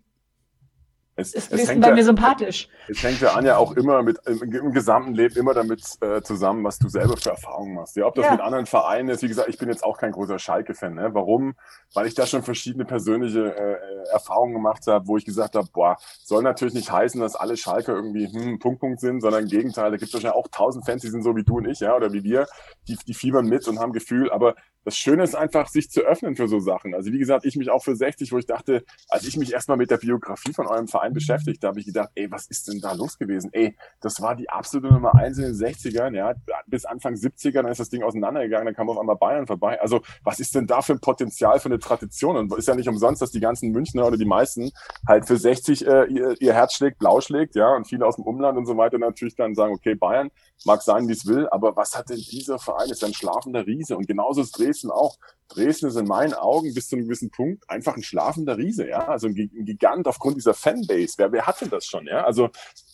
[1.20, 2.68] es, ist Dresden bei ja, mir sympathisch.
[2.88, 6.64] Es hängt ja Anja auch immer mit im, im gesamten Leben immer damit äh, zusammen,
[6.64, 7.96] was du selber für Erfahrungen machst.
[7.96, 8.32] Ja, ob das ja.
[8.32, 10.94] mit anderen Vereinen ist, wie gesagt, ich bin jetzt auch kein großer Schalke-Fan.
[10.94, 11.10] Ne?
[11.12, 11.54] Warum?
[11.94, 15.96] Weil ich da schon verschiedene persönliche äh, Erfahrungen gemacht habe, wo ich gesagt habe, boah,
[16.24, 19.90] soll natürlich nicht heißen, dass alle Schalke irgendwie hm, Punkt, Punkt sind, sondern im Gegenteil,
[19.90, 21.94] da gibt es wahrscheinlich auch tausend Fans, die sind so wie du und ich, ja,
[21.94, 22.46] oder wie wir,
[22.88, 24.54] die, die fiebern mit und haben Gefühl, aber
[24.84, 26.94] das Schöne ist einfach, sich zu öffnen für so Sachen.
[26.94, 29.76] Also wie gesagt, ich mich auch für 60, wo ich dachte, als ich mich erstmal
[29.76, 32.80] mit der Biografie von eurem Verein beschäftigt, da habe ich gedacht, ey, was ist denn
[32.80, 33.50] da los gewesen?
[33.52, 36.34] Ey, das war die absolute Nummer eins in den 60ern, ja,
[36.66, 39.80] bis Anfang 70er, dann ist das Ding auseinandergegangen, dann kam auf einmal Bayern vorbei.
[39.80, 42.36] Also was ist denn da für ein Potenzial für eine Tradition?
[42.36, 44.70] Und ist ja nicht umsonst, dass die ganzen Münchner oder die meisten
[45.06, 48.24] halt für 60 äh, ihr, ihr Herz schlägt, blau schlägt, ja, und viele aus dem
[48.24, 50.30] Umland und so weiter natürlich dann sagen, okay, Bayern
[50.64, 52.90] mag sein, wie es will, aber was hat denn dieser Verein?
[52.90, 55.16] Ist ein schlafender Riese und genauso ist Dresden auch.
[55.48, 59.08] Dresden ist in meinen Augen bis zu einem gewissen Punkt einfach ein schlafender Riese, ja,
[59.08, 61.14] also ein, Gigant aufgrund dieser Fanbase.
[61.16, 62.24] Wer, wer hat denn das schon, ja?
[62.24, 62.50] Also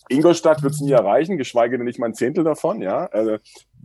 [0.09, 3.05] Ingolstadt wird es nie erreichen, geschweige denn nicht mal ein Zehntel davon, ja.
[3.07, 3.37] Also,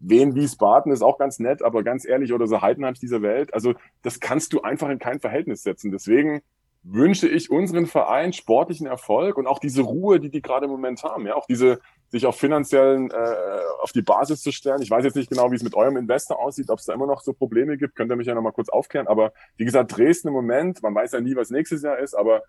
[0.05, 3.75] Wien, Wiesbaden ist auch ganz nett, aber ganz ehrlich, oder so Heidenheim dieser Welt, also
[4.03, 5.93] das kannst du einfach in kein Verhältnis setzen.
[5.93, 6.43] Deswegen
[6.83, 11.05] wünsche ich unseren Verein sportlichen Erfolg und auch diese Ruhe, die die gerade im Moment
[11.05, 11.81] haben, ja, auch diese
[12.13, 14.83] sich auf finanziellen, äh, auf die Basis zu stellen.
[14.83, 17.07] Ich weiß jetzt nicht genau, wie es mit eurem Investor aussieht, ob es da immer
[17.07, 19.09] noch so Probleme gibt, könnt ihr mich ja nochmal kurz aufklären.
[19.09, 22.43] Aber wie gesagt, Dresden im Moment, man weiß ja nie, was nächstes Jahr ist, aber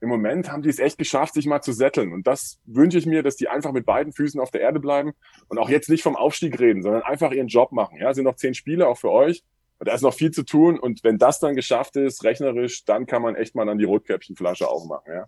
[0.00, 2.14] im Moment haben die es echt geschafft, sich mal zu setteln.
[2.14, 5.12] Und das wünsche ich mir, dass die einfach mit beiden Füßen auf der Erde bleiben
[5.48, 7.98] und auch jetzt nicht vom Aufstieg reden, sondern einfach ihren Job machen.
[7.98, 9.44] Ja, sind noch zehn Spiele auch für euch.
[9.80, 10.78] Und da ist noch viel zu tun.
[10.78, 14.68] Und wenn das dann geschafft ist, rechnerisch, dann kann man echt mal dann die Rotkäppchenflasche
[14.68, 15.10] aufmachen.
[15.10, 15.24] Ja.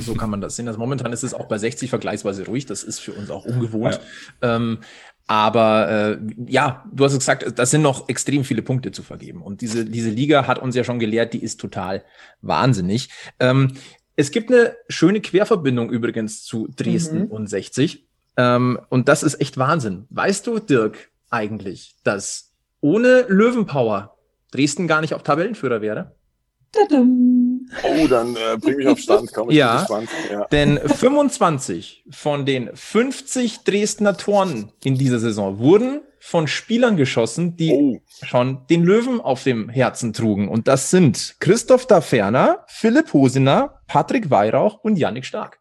[0.00, 0.68] So kann man das sehen.
[0.68, 2.64] Also momentan ist es auch bei 60 vergleichsweise ruhig.
[2.64, 4.00] Das ist für uns auch ungewohnt.
[4.40, 4.54] Ja.
[4.54, 4.78] Ähm,
[5.26, 9.42] aber äh, ja, du hast gesagt, das sind noch extrem viele Punkte zu vergeben.
[9.42, 12.04] Und diese, diese Liga hat uns ja schon gelehrt, die ist total
[12.40, 13.10] wahnsinnig.
[13.40, 13.74] Ähm,
[14.14, 17.26] es gibt eine schöne Querverbindung übrigens zu Dresden mhm.
[17.26, 18.06] und 60.
[18.36, 20.06] Ähm, und das ist echt Wahnsinn.
[20.10, 22.47] Weißt du, Dirk, eigentlich, dass
[22.80, 24.16] ohne Löwenpower
[24.50, 26.14] Dresden gar nicht auf Tabellenführer wäre?
[27.82, 29.32] Oh, dann äh, bring mich auf Stand.
[29.32, 29.86] Komm, ich ja,
[30.30, 37.56] ja, denn 25 von den 50 Dresdner Toren in dieser Saison wurden von Spielern geschossen,
[37.56, 38.00] die oh.
[38.24, 40.48] schon den Löwen auf dem Herzen trugen.
[40.48, 45.60] Und das sind Christoph Daferner, Philipp Hosener, Patrick Weihrauch und Yannick Stark.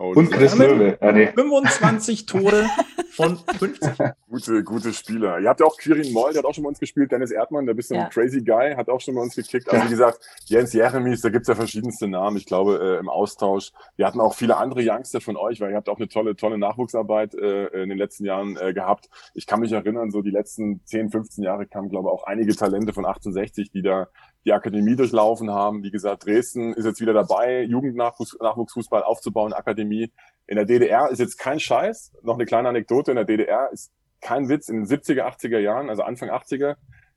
[0.00, 0.96] Oh, und Chris Löwe.
[1.02, 1.26] Ah, nee.
[1.26, 2.64] 25 Tore
[3.10, 3.90] von 50.
[4.30, 5.38] gute, gute Spieler.
[5.40, 7.12] Ihr habt ja auch Quirin Moll, der hat auch schon bei uns gespielt.
[7.12, 8.08] Dennis Erdmann, der bisschen ja.
[8.08, 9.68] crazy Guy, hat auch schon bei uns gekickt.
[9.68, 13.72] Also wie gesagt, Jens Jeremies, da gibt's ja verschiedenste Namen, ich glaube, äh, im Austausch.
[13.96, 16.56] Wir hatten auch viele andere Youngster von euch, weil ihr habt auch eine tolle, tolle
[16.56, 19.10] Nachwuchsarbeit äh, in den letzten Jahren äh, gehabt.
[19.34, 22.56] Ich kann mich erinnern, so die letzten 10, 15 Jahre kamen, glaube ich, auch einige
[22.56, 24.08] Talente von 1860, die da
[24.44, 25.82] die Akademie durchlaufen haben.
[25.82, 30.10] Wie gesagt, Dresden ist jetzt wieder dabei, Jugendnachwuchsfußball aufzubauen, Akademie.
[30.46, 32.12] In der DDR ist jetzt kein Scheiß.
[32.22, 33.12] Noch eine kleine Anekdote.
[33.12, 34.68] In der DDR ist kein Witz.
[34.68, 36.76] In den 70er, 80er Jahren, also Anfang 80er,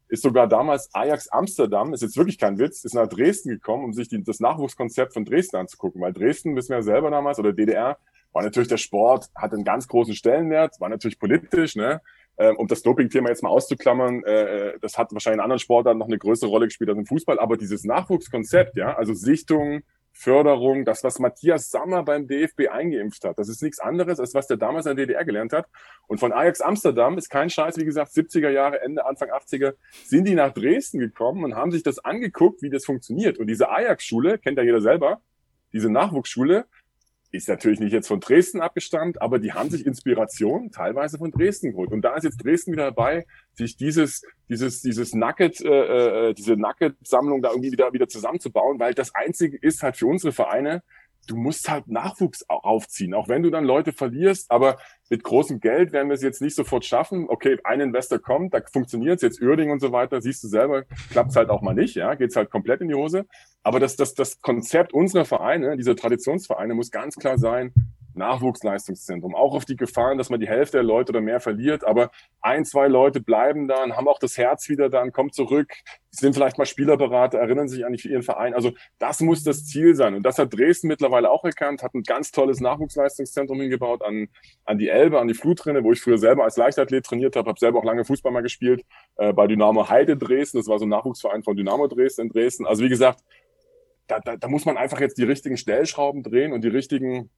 [0.09, 3.93] ist sogar damals Ajax Amsterdam, ist jetzt wirklich kein Witz, ist nach Dresden gekommen, um
[3.93, 6.01] sich die, das Nachwuchskonzept von Dresden anzugucken.
[6.01, 7.97] Weil Dresden, wissen wir ja selber damals, oder DDR,
[8.31, 12.01] war natürlich der Sport, hat einen ganz großen Stellenwert, war natürlich politisch, ne?
[12.37, 15.99] Ähm, um das Doping-Thema jetzt mal auszuklammern, äh, äh, das hat wahrscheinlich in anderen Sportarten
[15.99, 19.83] noch eine größere Rolle gespielt als im Fußball, aber dieses Nachwuchskonzept, ja, also Sichtung,
[20.15, 24.47] Förderung, das, was Matthias Sammer beim DFB eingeimpft hat, das ist nichts anderes, als was
[24.47, 25.67] der damals in der DDR gelernt hat.
[26.07, 29.73] Und von Ajax Amsterdam ist kein Scheiß, wie gesagt, 70er Jahre, Ende, Anfang 80er,
[30.05, 33.39] sind die nach Dresden gekommen und haben sich das angeguckt, wie das funktioniert.
[33.39, 35.21] Und diese Ajax-Schule, kennt ja jeder selber,
[35.73, 36.65] diese Nachwuchsschule,
[37.33, 41.71] ist natürlich nicht jetzt von Dresden abgestammt, aber die haben sich Inspiration teilweise von Dresden
[41.71, 41.91] geholt.
[41.91, 46.55] Und da ist jetzt Dresden wieder dabei, sich dieses, dieses, dieses Nugget, äh, äh, diese
[46.55, 50.83] Nugget-Sammlung da irgendwie wieder, wieder zusammenzubauen, weil das einzige ist halt für unsere Vereine,
[51.27, 54.77] du musst halt Nachwuchs aufziehen, auch wenn du dann Leute verlierst, aber
[55.09, 57.25] mit großem Geld werden wir es jetzt nicht sofort schaffen.
[57.29, 60.83] Okay, ein Investor kommt, da funktioniert es jetzt Örding und so weiter, siehst du selber,
[61.11, 63.25] klappt es halt auch mal nicht, ja, geht's halt komplett in die Hose.
[63.63, 67.73] Aber das, das, das Konzept unserer Vereine, dieser Traditionsvereine muss ganz klar sein,
[68.15, 69.35] Nachwuchsleistungszentrum.
[69.35, 71.83] Auch auf die Gefahren, dass man die Hälfte der Leute oder mehr verliert.
[71.83, 72.11] Aber
[72.41, 75.71] ein, zwei Leute bleiben dann, haben auch das Herz wieder dann, kommen zurück,
[76.11, 78.53] sind vielleicht mal Spielerberater, erinnern sich an ihren Verein.
[78.53, 80.13] Also das muss das Ziel sein.
[80.13, 84.27] Und das hat Dresden mittlerweile auch erkannt, hat ein ganz tolles Nachwuchsleistungszentrum hingebaut an,
[84.65, 87.59] an die Elbe, an die Flutrinne, wo ich früher selber als Leichtathlet trainiert habe, habe
[87.59, 88.83] selber auch lange Fußball mal gespielt,
[89.15, 90.57] äh, bei Dynamo Heide Dresden.
[90.57, 92.65] Das war so ein Nachwuchsverein von Dynamo Dresden in Dresden.
[92.65, 93.23] Also wie gesagt,
[94.07, 97.29] da, da, da muss man einfach jetzt die richtigen Stellschrauben drehen und die richtigen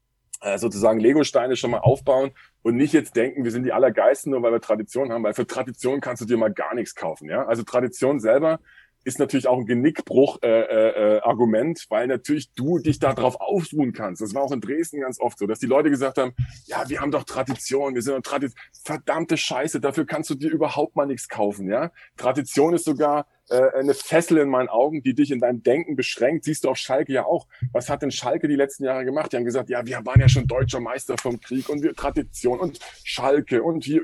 [0.58, 2.32] sozusagen Lego-Steine schon mal aufbauen
[2.62, 5.48] und nicht jetzt denken, wir sind die Allergeisten, nur weil wir Tradition haben, weil für
[5.48, 7.30] Tradition kannst du dir mal gar nichts kaufen.
[7.30, 7.46] Ja?
[7.46, 8.60] Also Tradition selber
[9.06, 14.22] ist natürlich auch ein Genickbruch-Argument, äh, äh, weil natürlich du dich da drauf ausruhen kannst.
[14.22, 16.34] Das war auch in Dresden ganz oft so, dass die Leute gesagt haben,
[16.66, 18.60] ja, wir haben doch Tradition, wir sind doch Tradition.
[18.84, 21.70] Verdammte Scheiße, dafür kannst du dir überhaupt mal nichts kaufen.
[21.70, 25.96] Ja, Tradition ist sogar äh, eine Fessel in meinen Augen, die dich in deinem Denken
[25.96, 26.46] beschränkt.
[26.46, 27.48] Siehst du auf Schalke ja auch.
[27.72, 29.32] Was hat denn Schalke die letzten Jahre gemacht?
[29.32, 32.60] Die haben gesagt, ja, wir waren ja schon deutscher Meister vom Krieg und wir Tradition
[32.60, 34.02] und Schalke und hier.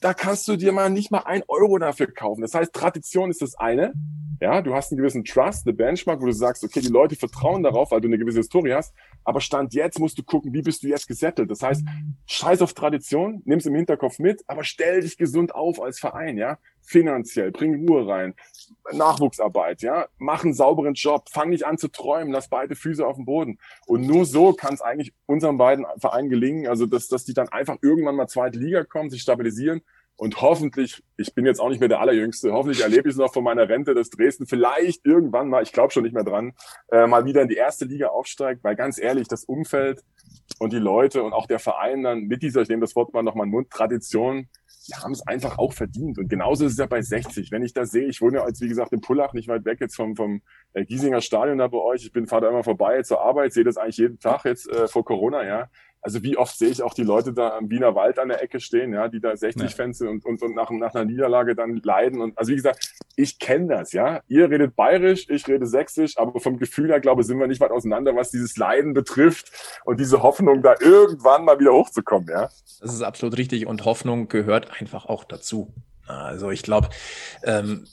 [0.00, 2.42] Da kannst du dir mal nicht mal ein Euro dafür kaufen.
[2.42, 3.92] Das heißt, Tradition ist das eine.
[4.40, 7.62] Ja, du hast einen gewissen Trust, eine Benchmark, wo du sagst, okay, die Leute vertrauen
[7.62, 8.94] darauf, weil du eine gewisse Historie hast.
[9.22, 11.50] Aber Stand jetzt musst du gucken, wie bist du jetzt gesettelt.
[11.50, 11.84] Das heißt,
[12.24, 16.58] scheiß auf Tradition, nimm's im Hinterkopf mit, aber stell dich gesund auf als Verein, ja.
[16.80, 18.34] Finanziell, bring Ruhe rein.
[18.92, 20.06] Nachwuchsarbeit, ja.
[20.18, 23.58] Mach einen sauberen Job, fang nicht an zu träumen, lass beide Füße auf dem Boden.
[23.86, 27.48] Und nur so kann es eigentlich unseren beiden Vereinen gelingen, also dass, dass die dann
[27.48, 29.82] einfach irgendwann mal zweite Liga kommen, sich stabilisieren.
[30.16, 33.32] Und hoffentlich, ich bin jetzt auch nicht mehr der Allerjüngste, hoffentlich erlebe ich es noch
[33.32, 36.52] von meiner Rente, dass Dresden vielleicht irgendwann mal, ich glaube schon nicht mehr dran,
[36.92, 40.04] äh, mal wieder in die erste Liga aufsteigt, weil ganz ehrlich, das Umfeld
[40.58, 43.22] und die Leute und auch der Verein dann mit dieser, ich nehme das Wort mal
[43.22, 44.48] noch mal in den Mund, Tradition,
[44.88, 46.18] die haben es einfach auch verdient.
[46.18, 47.50] Und genauso ist es ja bei 60.
[47.50, 49.80] Wenn ich da sehe, ich wohne ja als, wie gesagt, in Pullach, nicht weit weg
[49.80, 52.04] jetzt vom, vom äh, Giesinger Stadion da bei euch.
[52.04, 54.88] Ich bin, fahre da immer vorbei zur Arbeit, sehe das eigentlich jeden Tag jetzt äh,
[54.88, 55.68] vor Corona, ja
[56.02, 58.60] also wie oft sehe ich auch die Leute da am Wiener Wald an der Ecke
[58.60, 59.68] stehen, ja, die da 60 ja.
[59.68, 62.20] Fans sind und, und, und nach, nach einer Niederlage dann leiden.
[62.20, 64.20] Und also wie gesagt, ich kenne das, ja.
[64.28, 67.60] Ihr redet bayerisch, ich rede sächsisch, aber vom Gefühl her, glaube ich, sind wir nicht
[67.60, 69.52] weit auseinander, was dieses Leiden betrifft
[69.84, 72.48] und diese Hoffnung, da irgendwann mal wieder hochzukommen, ja.
[72.80, 75.74] Das ist absolut richtig und Hoffnung gehört einfach auch dazu.
[76.06, 76.88] Also ich glaube,
[77.44, 77.86] ähm,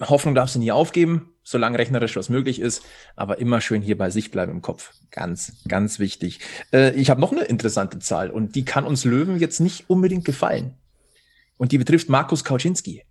[0.00, 2.82] Hoffnung darfst du nie aufgeben solange rechnerisch was möglich ist,
[3.16, 4.92] aber immer schön hier bei sich bleiben im Kopf.
[5.10, 6.40] Ganz, ganz wichtig.
[6.72, 10.24] Äh, ich habe noch eine interessante Zahl und die kann uns Löwen jetzt nicht unbedingt
[10.24, 10.74] gefallen.
[11.56, 13.04] Und die betrifft Markus Kauczynski,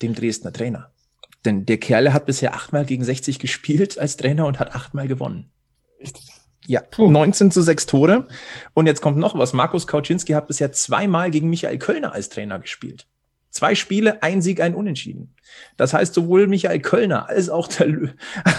[0.00, 0.92] dem Dresdner Trainer.
[1.44, 5.50] Denn der Kerle hat bisher achtmal gegen 60 gespielt als Trainer und hat achtmal gewonnen.
[6.66, 7.10] Ja, Puh.
[7.10, 8.28] 19 zu 6 Tore.
[8.74, 9.52] Und jetzt kommt noch was.
[9.52, 13.08] Markus Kauczynski hat bisher zweimal gegen Michael Kölner als Trainer gespielt.
[13.52, 15.34] Zwei Spiele, ein Sieg, ein Unentschieden.
[15.76, 18.08] Das heißt, sowohl Michael Kölner als auch der Lö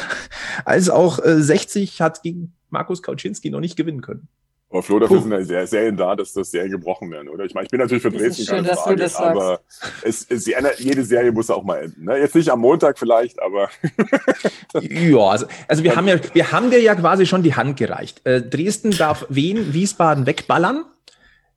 [0.65, 4.27] als auch äh, 60 hat gegen Markus Kauczynski noch nicht gewinnen können.
[4.69, 5.23] Aber Flo, dafür Puh.
[5.23, 7.45] sind ja sehr Serien da, dass das Serien gebrochen werden, oder?
[7.45, 9.59] Ich meine, ich bin natürlich für Dresden schön, keine Frage, aber
[10.03, 10.47] es, es,
[10.79, 12.05] jede Serie muss auch mal enden.
[12.05, 12.17] Ne?
[12.17, 13.69] Jetzt nicht am Montag vielleicht, aber.
[14.81, 18.21] ja, also, also wir haben ja, wir haben dir ja quasi schon die Hand gereicht.
[18.25, 20.85] Äh, Dresden darf Wien, Wiesbaden wegballern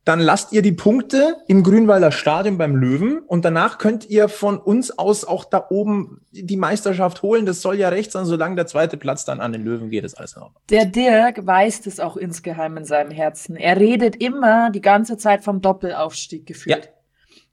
[0.07, 4.57] dann lasst ihr die Punkte im Grünwalder Stadion beim Löwen und danach könnt ihr von
[4.57, 7.45] uns aus auch da oben die Meisterschaft holen.
[7.45, 10.15] Das soll ja recht sein, solange der zweite Platz dann an den Löwen geht, ist
[10.15, 10.63] alles in Ordnung.
[10.71, 13.57] Der Dirk weiß das auch insgeheim in seinem Herzen.
[13.57, 16.85] Er redet immer die ganze Zeit vom Doppelaufstieg gefühlt.
[16.85, 16.91] Ja.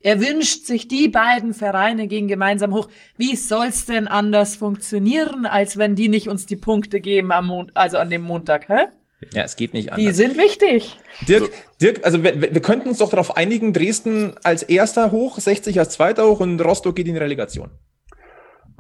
[0.02, 2.88] Er wünscht sich, die beiden Vereine gehen gemeinsam hoch.
[3.18, 7.72] Wie soll's denn anders funktionieren, als wenn die nicht uns die Punkte geben am Mon
[7.74, 8.90] also an dem Montag, hä?
[9.34, 10.06] Ja, es geht nicht anders.
[10.06, 10.98] Die sind wichtig.
[11.28, 11.52] Dirk,
[11.82, 15.94] Dirk also wir, wir könnten uns doch darauf einigen, Dresden als erster hoch, 60 als
[15.94, 17.72] zweiter hoch und Rostock geht in die Relegation.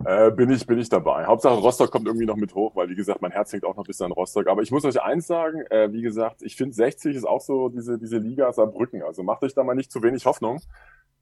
[0.05, 1.25] Äh, bin ich bin ich dabei.
[1.25, 3.85] Hauptsache Rostock kommt irgendwie noch mit hoch, weil wie gesagt, mein Herz hängt auch noch
[3.85, 4.47] bis an Rostock.
[4.47, 7.69] Aber ich muss euch eins sagen, äh, wie gesagt, ich finde 60 ist auch so
[7.69, 9.03] diese diese Liga Saarbrücken.
[9.03, 10.59] Also macht euch da mal nicht zu wenig Hoffnung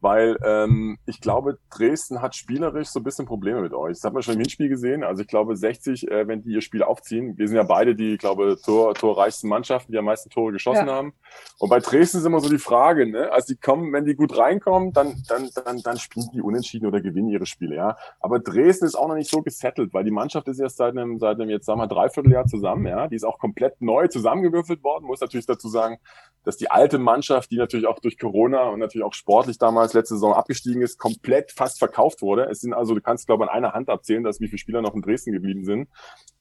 [0.02, 3.94] weil ähm, ich glaube, Dresden hat spielerisch so ein bisschen Probleme mit euch.
[3.94, 5.04] Das hat man schon im Hinspiel gesehen.
[5.04, 8.14] Also ich glaube, 60, äh, wenn die ihr Spiel aufziehen, wir sind ja beide die,
[8.14, 10.94] ich glaube, Tor, torreichsten Mannschaften, die am meisten Tore geschossen ja.
[10.94, 11.14] haben.
[11.60, 13.32] Und bei Dresden ist immer so die Frage, ne?
[13.32, 17.00] Also die kommen, wenn die gut reinkommen, dann, dann, dann, dann spielen die unentschieden oder
[17.00, 17.96] gewinnen ihre Spiele, ja.
[18.20, 21.20] Aber Dresden ist auch noch nicht so gesettelt, weil die Mannschaft ist erst seit einem,
[21.20, 23.08] seit einem jetzt sagen wir Dreivierteljahr zusammen, ja.
[23.08, 25.06] Die ist auch komplett neu zusammengewürfelt worden.
[25.06, 26.00] Muss natürlich dazu sagen,
[26.44, 30.16] dass die alte Mannschaft, die natürlich auch durch Corona und natürlich auch sportlich damals letzte
[30.16, 32.48] Saison abgestiegen ist, komplett fast verkauft wurde.
[32.50, 34.96] Es sind also, du kannst glaube an einer Hand abzählen, dass wie viele Spieler noch
[34.96, 35.90] in Dresden geblieben sind.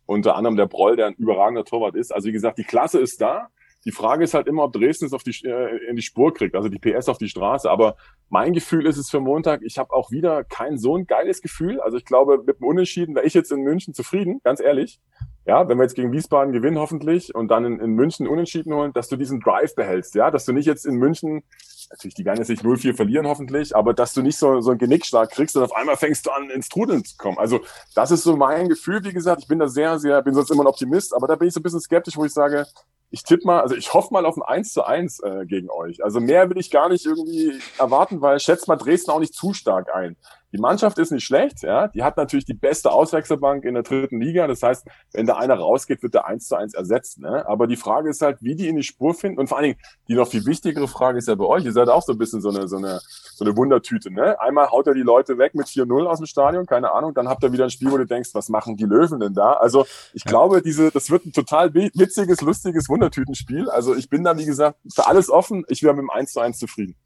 [0.06, 2.12] Unter anderem der Broll, der ein überragender Torwart ist.
[2.12, 3.48] Also wie gesagt, die Klasse ist da.
[3.86, 6.54] Die Frage ist halt immer, ob Dresden es auf die, äh, in die Spur kriegt,
[6.54, 7.70] also die PS auf die Straße.
[7.70, 7.96] Aber
[8.28, 11.80] mein Gefühl ist es für Montag, ich habe auch wieder kein so ein geiles Gefühl.
[11.80, 15.00] Also ich glaube, mit dem Unentschieden wäre ich jetzt in München zufrieden, ganz ehrlich.
[15.46, 18.92] Ja, wenn wir jetzt gegen Wiesbaden gewinnen hoffentlich und dann in, in München Unentschieden holen,
[18.92, 21.42] dass du diesen Drive behältst, ja, dass du nicht jetzt in München
[21.90, 24.78] natürlich, die werden jetzt nicht 0-4 verlieren hoffentlich, aber dass du nicht so, so einen
[24.78, 27.38] Genickschlag kriegst und auf einmal fängst du an, ins Trudeln zu kommen.
[27.38, 27.60] Also
[27.94, 30.62] das ist so mein Gefühl, wie gesagt, ich bin da sehr, sehr, bin sonst immer
[30.62, 32.66] ein Optimist, aber da bin ich so ein bisschen skeptisch, wo ich sage,
[33.10, 36.02] ich tippe mal, also ich hoffe mal auf ein 1 zu 1 äh, gegen euch.
[36.04, 39.52] Also mehr will ich gar nicht irgendwie erwarten, weil schätzt mal Dresden auch nicht zu
[39.52, 40.16] stark ein.
[40.52, 41.88] Die Mannschaft ist nicht schlecht, ja.
[41.88, 44.46] Die hat natürlich die beste Auswechselbank in der dritten Liga.
[44.46, 47.20] Das heißt, wenn da einer rausgeht, wird der eins zu eins ersetzt.
[47.20, 47.46] Ne?
[47.46, 49.38] Aber die Frage ist halt, wie die in die Spur finden.
[49.38, 49.78] Und vor allen Dingen,
[50.08, 51.64] die noch viel wichtigere Frage ist ja bei euch.
[51.64, 53.00] Ihr seid auch so ein bisschen so eine, so eine,
[53.34, 54.10] so eine Wundertüte.
[54.10, 54.40] Ne?
[54.40, 57.14] Einmal haut er die Leute weg mit 4-0 aus dem Stadion, keine Ahnung.
[57.14, 59.52] Dann habt ihr wieder ein Spiel, wo du denkst, was machen die Löwen denn da?
[59.52, 60.30] Also ich ja.
[60.30, 63.70] glaube, diese, das wird ein total witziges, lustiges Wundertütenspiel.
[63.70, 65.64] Also ich bin da, wie gesagt, für alles offen.
[65.68, 66.96] Ich wäre mit dem 1 zu 1 zufrieden.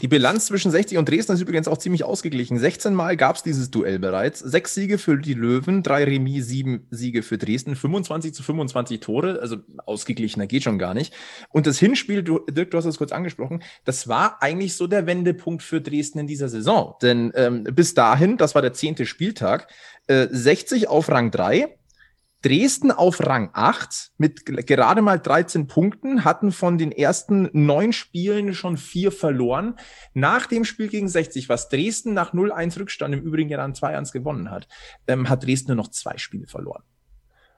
[0.00, 2.58] Die Bilanz zwischen 60 und Dresden ist übrigens auch ziemlich ausgeglichen.
[2.70, 4.38] 16 Mal gab es dieses Duell bereits.
[4.38, 9.40] Sechs Siege für die Löwen, drei Remis, sieben Siege für Dresden, 25 zu 25 Tore,
[9.42, 9.56] also
[9.86, 11.12] ausgeglichener geht schon gar nicht.
[11.48, 15.06] Und das Hinspiel, du, Dirk, du hast es kurz angesprochen, das war eigentlich so der
[15.06, 16.94] Wendepunkt für Dresden in dieser Saison.
[17.02, 19.66] Denn ähm, bis dahin, das war der zehnte Spieltag,
[20.06, 21.76] äh, 60 auf Rang 3,
[22.42, 28.54] Dresden auf Rang 8 mit gerade mal 13 Punkten, hatten von den ersten neun Spielen
[28.54, 29.78] schon vier verloren.
[30.14, 34.12] Nach dem Spiel gegen 60, was Dresden nach 0-1 Rückstand im Übrigen ja dann 2-1
[34.12, 34.68] gewonnen hat,
[35.06, 36.82] ähm, hat Dresden nur noch zwei Spiele verloren.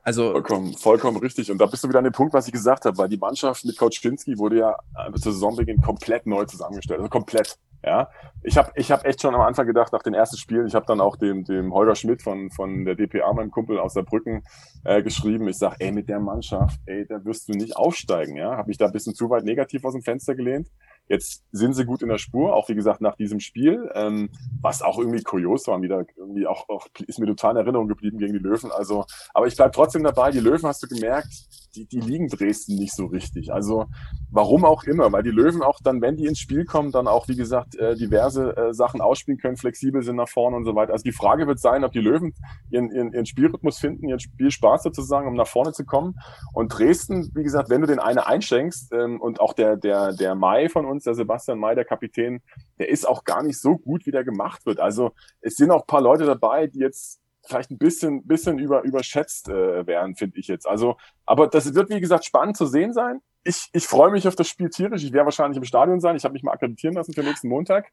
[0.03, 1.51] Also vollkommen, vollkommen richtig.
[1.51, 3.65] Und da bist du wieder an dem Punkt, was ich gesagt habe, weil die Mannschaft
[3.65, 6.99] mit Coach Schinski wurde ja äh, zur Saisonbeginn komplett neu zusammengestellt.
[6.99, 7.57] Also komplett.
[7.85, 8.11] Ja,
[8.43, 10.87] ich habe ich hab echt schon am Anfang gedacht, nach den ersten Spielen, ich habe
[10.87, 14.45] dann auch dem, dem Holger Schmidt von, von der DPA, meinem Kumpel aus der Brücken,
[14.85, 15.49] äh, geschrieben.
[15.49, 18.37] Ich sag, ey, mit der Mannschaft, ey, da wirst du nicht aufsteigen.
[18.37, 20.69] Ja, habe ich da ein bisschen zu weit negativ aus dem Fenster gelehnt.
[21.09, 24.31] Jetzt sind sie gut in der Spur, auch wie gesagt nach diesem Spiel, ähm,
[24.61, 28.19] was auch irgendwie kurios war, wieder irgendwie auch, auch ist mir total in Erinnerung geblieben
[28.19, 28.71] gegen die Löwen.
[28.71, 30.31] Also, aber ich bleib trotzdem dabei.
[30.31, 31.33] Die Löwen hast du gemerkt,
[31.75, 33.53] die, die liegen Dresden nicht so richtig.
[33.53, 33.87] Also
[34.31, 37.29] warum auch immer, weil die Löwen auch dann, wenn die ins Spiel kommen, dann auch
[37.29, 40.93] wie gesagt äh, diverse äh, Sachen ausspielen können, flexibel sind nach vorne und so weiter.
[40.93, 42.35] Also die Frage wird sein, ob die Löwen
[42.71, 46.19] ihren, ihren, ihren Spielrhythmus finden, ihren Spielspaß sozusagen, um nach vorne zu kommen.
[46.53, 50.35] Und Dresden, wie gesagt, wenn du den eine einschenkst ähm, und auch der der der
[50.35, 52.43] Mai von uns, der Sebastian May, der Kapitän,
[52.79, 54.81] der ist auch gar nicht so gut, wie der gemacht wird.
[54.81, 59.49] Also es sind auch paar Leute dabei, die jetzt vielleicht ein bisschen, bisschen über, überschätzt
[59.49, 60.67] äh, werden, finde ich jetzt.
[60.67, 63.21] Also, aber das wird, wie gesagt, spannend zu sehen sein.
[63.45, 65.03] Ich, ich freue mich auf das Spiel tierisch.
[65.03, 66.15] Ich werde wahrscheinlich im Stadion sein.
[66.17, 67.89] Ich habe mich mal akkreditieren lassen für nächsten Montag.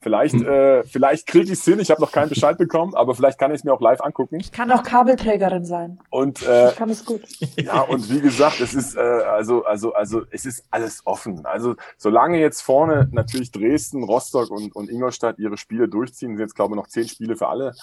[0.00, 0.46] Vielleicht, hm.
[0.46, 1.78] äh, vielleicht kriege ich es hin.
[1.80, 4.40] Ich habe noch keinen Bescheid bekommen, aber vielleicht kann ich es mir auch live angucken.
[4.40, 5.98] Ich kann auch Kabelträgerin sein.
[6.10, 7.22] Und äh, ich kann es gut.
[7.56, 11.46] Ja, und wie gesagt, es ist äh, also, also, also es ist alles offen.
[11.46, 16.54] Also solange jetzt vorne natürlich Dresden, Rostock und, und Ingolstadt ihre Spiele durchziehen, sind jetzt
[16.54, 17.74] glaube ich noch zehn Spiele für alle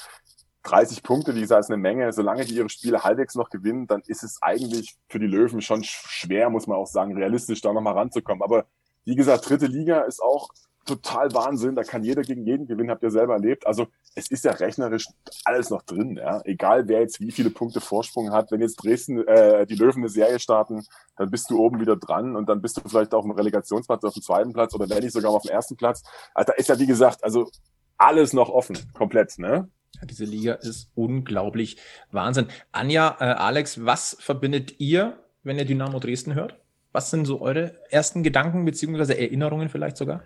[0.64, 2.14] 30 Punkte, wie gesagt, ist eine Menge.
[2.14, 5.84] Solange die ihre Spiele halbwegs noch gewinnen, dann ist es eigentlich für die Löwen schon
[5.84, 8.44] schwer, muss man auch sagen, realistisch da nochmal ranzukommen.
[8.44, 8.66] Aber
[9.04, 10.50] wie gesagt, dritte Liga ist auch
[10.86, 11.76] total Wahnsinn.
[11.76, 13.66] Da kann jeder gegen jeden gewinnen, habt ihr selber erlebt.
[13.66, 15.08] Also es ist ja rechnerisch
[15.46, 16.18] alles noch drin.
[16.18, 16.42] Ja?
[16.44, 18.52] Egal wer jetzt wie viele Punkte Vorsprung hat.
[18.52, 20.84] Wenn jetzt Dresden äh, die Löwen eine Serie starten,
[21.18, 24.14] dann bist du oben wieder dran und dann bist du vielleicht auf dem Relegationsplatz auf
[24.14, 26.04] dem zweiten Platz oder wenn nicht sogar auf dem ersten Platz.
[26.34, 27.50] Also da ist ja wie gesagt, also
[27.98, 29.38] alles noch offen, komplett.
[29.38, 29.70] Ne?
[30.10, 31.78] Diese Liga ist unglaublich
[32.12, 32.48] Wahnsinn.
[32.72, 36.56] Anja, äh, Alex, was verbindet ihr, wenn ihr Dynamo Dresden hört?
[36.92, 40.24] Was sind so eure ersten Gedanken beziehungsweise Erinnerungen vielleicht sogar?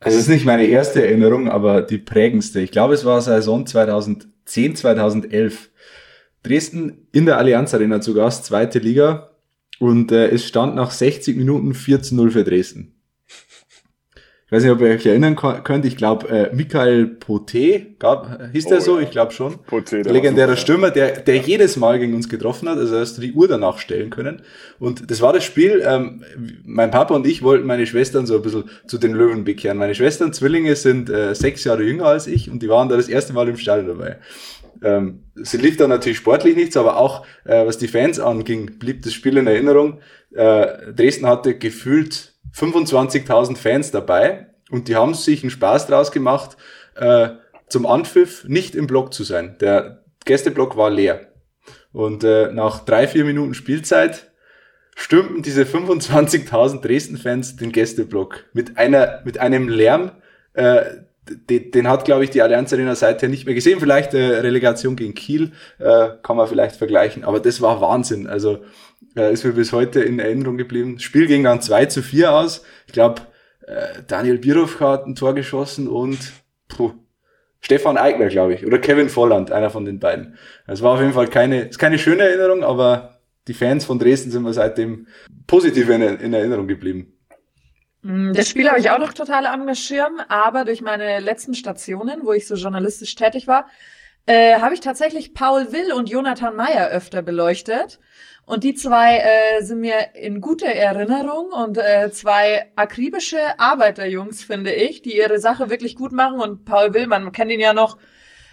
[0.00, 2.60] Es ist nicht meine erste Erinnerung, aber die prägendste.
[2.60, 5.70] Ich glaube, es war Saison 2010, 2011.
[6.42, 9.30] Dresden in der Allianz Arena zu Gast, zweite Liga.
[9.78, 12.95] Und äh, es stand nach 60 Minuten 4 zu 0 für Dresden.
[14.46, 15.84] Ich weiß nicht, ob ihr euch erinnern könnt.
[15.84, 18.96] Ich glaube, äh, Michael Poté, gab, hieß der oh, so?
[18.98, 19.02] Ja.
[19.02, 19.56] Ich glaube schon.
[19.68, 22.78] Poté, der Legendärer super, Stürmer, der, der jedes Mal gegen uns getroffen hat.
[22.78, 24.42] Also hast du die Uhr danach stellen können.
[24.78, 25.82] Und das war das Spiel.
[25.84, 26.22] Ähm,
[26.64, 29.78] mein Papa und ich wollten meine Schwestern so ein bisschen zu den Löwen bekehren.
[29.78, 33.08] Meine Schwestern, Zwillinge, sind äh, sechs Jahre jünger als ich und die waren da das
[33.08, 34.18] erste Mal im Stadion dabei.
[34.80, 39.02] Ähm, sie lief da natürlich sportlich nichts, aber auch äh, was die Fans anging, blieb
[39.02, 39.98] das Spiel in Erinnerung.
[40.32, 46.56] Äh, Dresden hatte gefühlt 25.000 Fans dabei und die haben sich einen Spaß draus gemacht,
[46.94, 47.30] äh,
[47.68, 49.56] zum Anpfiff nicht im Block zu sein.
[49.60, 51.32] Der Gästeblock war leer.
[51.92, 54.30] Und äh, nach drei, vier Minuten Spielzeit
[54.94, 60.12] stürmten diese 25.000 Dresden-Fans den Gästeblock mit einer, mit einem Lärm,
[60.54, 60.84] äh,
[61.28, 63.80] den, den hat, glaube ich, die Allianz Arena seither nicht mehr gesehen.
[63.80, 68.26] Vielleicht äh, Relegation gegen Kiel äh, kann man vielleicht vergleichen, aber das war Wahnsinn.
[68.26, 68.60] Also
[69.16, 70.98] äh, ist mir bis heute in Erinnerung geblieben.
[70.98, 72.64] Spiel ging dann 2 zu 4 aus.
[72.86, 73.22] Ich glaube,
[73.66, 76.18] äh, Daniel Birow hat ein Tor geschossen und
[76.68, 76.92] puh,
[77.60, 80.38] Stefan Eigner, glaube ich, oder Kevin Volland, einer von den beiden.
[80.66, 84.30] Es war auf jeden Fall keine, ist keine schöne Erinnerung, aber die Fans von Dresden
[84.30, 85.06] sind mir seitdem
[85.46, 87.12] positiv in, in Erinnerung geblieben.
[88.02, 92.20] Mm, das Spiel habe ich auch noch total am Schirm, aber durch meine letzten Stationen,
[92.24, 93.66] wo ich so journalistisch tätig war,
[94.26, 98.00] äh, habe ich tatsächlich Paul Will und Jonathan Meyer öfter beleuchtet.
[98.46, 104.72] Und die zwei äh, sind mir in guter Erinnerung und äh, zwei akribische Arbeiterjungs, finde
[104.72, 106.40] ich, die ihre Sache wirklich gut machen.
[106.40, 107.98] Und Paul Will, man kennt ihn ja noch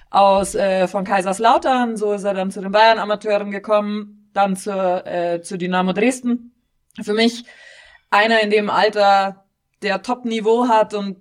[0.09, 5.41] aus äh, von Kaiserslautern, so ist er dann zu den Bayern-Amateuren gekommen, dann zur, äh,
[5.41, 6.55] zu Dynamo Dresden.
[7.01, 7.45] Für mich
[8.09, 9.45] einer in dem Alter,
[9.83, 11.17] der Top-Niveau hat und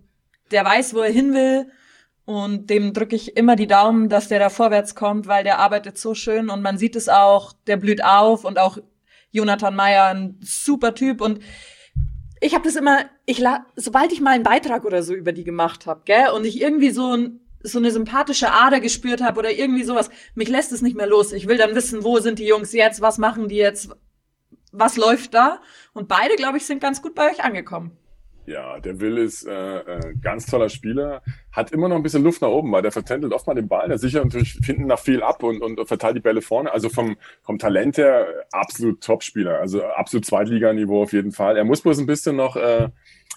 [0.50, 1.70] der weiß, wo er hin will
[2.24, 5.98] und dem drücke ich immer die Daumen, dass der da vorwärts kommt, weil der arbeitet
[5.98, 8.78] so schön und man sieht es auch, der blüht auf und auch
[9.32, 11.20] Jonathan Meyer, ein super Typ.
[11.20, 11.40] Und
[12.40, 15.44] ich habe das immer, ich la sobald ich mal einen Beitrag oder so über die
[15.44, 19.52] gemacht habe, gell, und ich irgendwie so ein so eine sympathische Ader gespürt habe oder
[19.52, 21.32] irgendwie sowas, mich lässt es nicht mehr los.
[21.32, 23.90] Ich will dann wissen, wo sind die Jungs jetzt, was machen die jetzt,
[24.72, 25.60] was läuft da?
[25.92, 27.96] Und beide, glaube ich, sind ganz gut bei euch angekommen.
[28.46, 31.22] Ja, der Will ist äh, äh, ganz toller Spieler,
[31.52, 33.88] hat immer noch ein bisschen Luft nach oben, weil der vertändelt oft mal den Ball,
[33.88, 36.72] der sichert natürlich hinten nach viel ab und, und verteilt die Bälle vorne.
[36.72, 41.56] Also vom, vom Talent her absolut Top-Spieler, also absolut Zweitliganiveau auf jeden Fall.
[41.56, 42.88] Er muss bloß ein bisschen noch äh,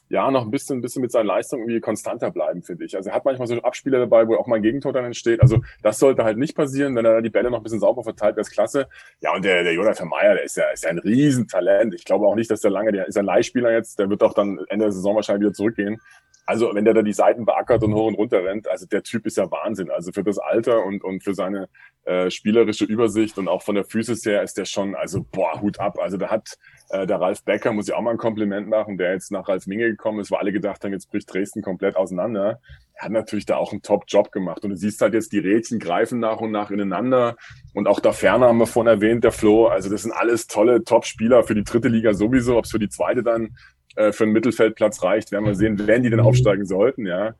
[0.09, 2.95] ja noch ein bisschen, ein bisschen mit seinen Leistungen irgendwie konstanter bleiben, finde ich.
[2.95, 5.41] Also er hat manchmal so Abspieler dabei, wo auch mal ein Gegentor dann entsteht.
[5.41, 8.35] Also das sollte halt nicht passieren, wenn er die Bälle noch ein bisschen sauber verteilt,
[8.35, 8.87] wäre es klasse.
[9.21, 11.93] Ja, und der, der Jonathan Meyer, der ist ja, ist ja ein Riesentalent.
[11.95, 14.33] Ich glaube auch nicht, dass der lange, der ist ein Leihspieler jetzt, der wird auch
[14.33, 15.99] dann Ende der Saison wahrscheinlich wieder zurückgehen.
[16.45, 19.25] Also wenn der da die Seiten beackert und hoch und runter rennt, also der Typ
[19.25, 19.89] ist ja Wahnsinn.
[19.89, 21.69] Also für das Alter und, und für seine
[22.05, 25.79] äh, spielerische Übersicht und auch von der Physis her ist der schon, also boah, Hut
[25.79, 25.97] ab.
[25.99, 26.57] Also da hat
[26.89, 29.65] äh, der Ralf Becker, muss ich auch mal ein Kompliment machen, der jetzt nach Ralf
[29.65, 32.59] Minge gekommen ist, wo alle gedacht haben, jetzt bricht Dresden komplett auseinander.
[32.93, 34.63] Er hat natürlich da auch einen Top-Job gemacht.
[34.63, 37.37] Und du siehst halt jetzt, die Rädchen greifen nach und nach ineinander.
[37.73, 39.65] Und auch da ferner haben wir vorhin erwähnt, der Flo.
[39.65, 42.57] Also das sind alles tolle Top-Spieler für die dritte Liga sowieso.
[42.57, 43.57] Ob es für die zweite dann
[43.95, 47.35] äh, für einen Mittelfeldplatz reicht, werden wir sehen, wenn die denn aufsteigen sollten, ja.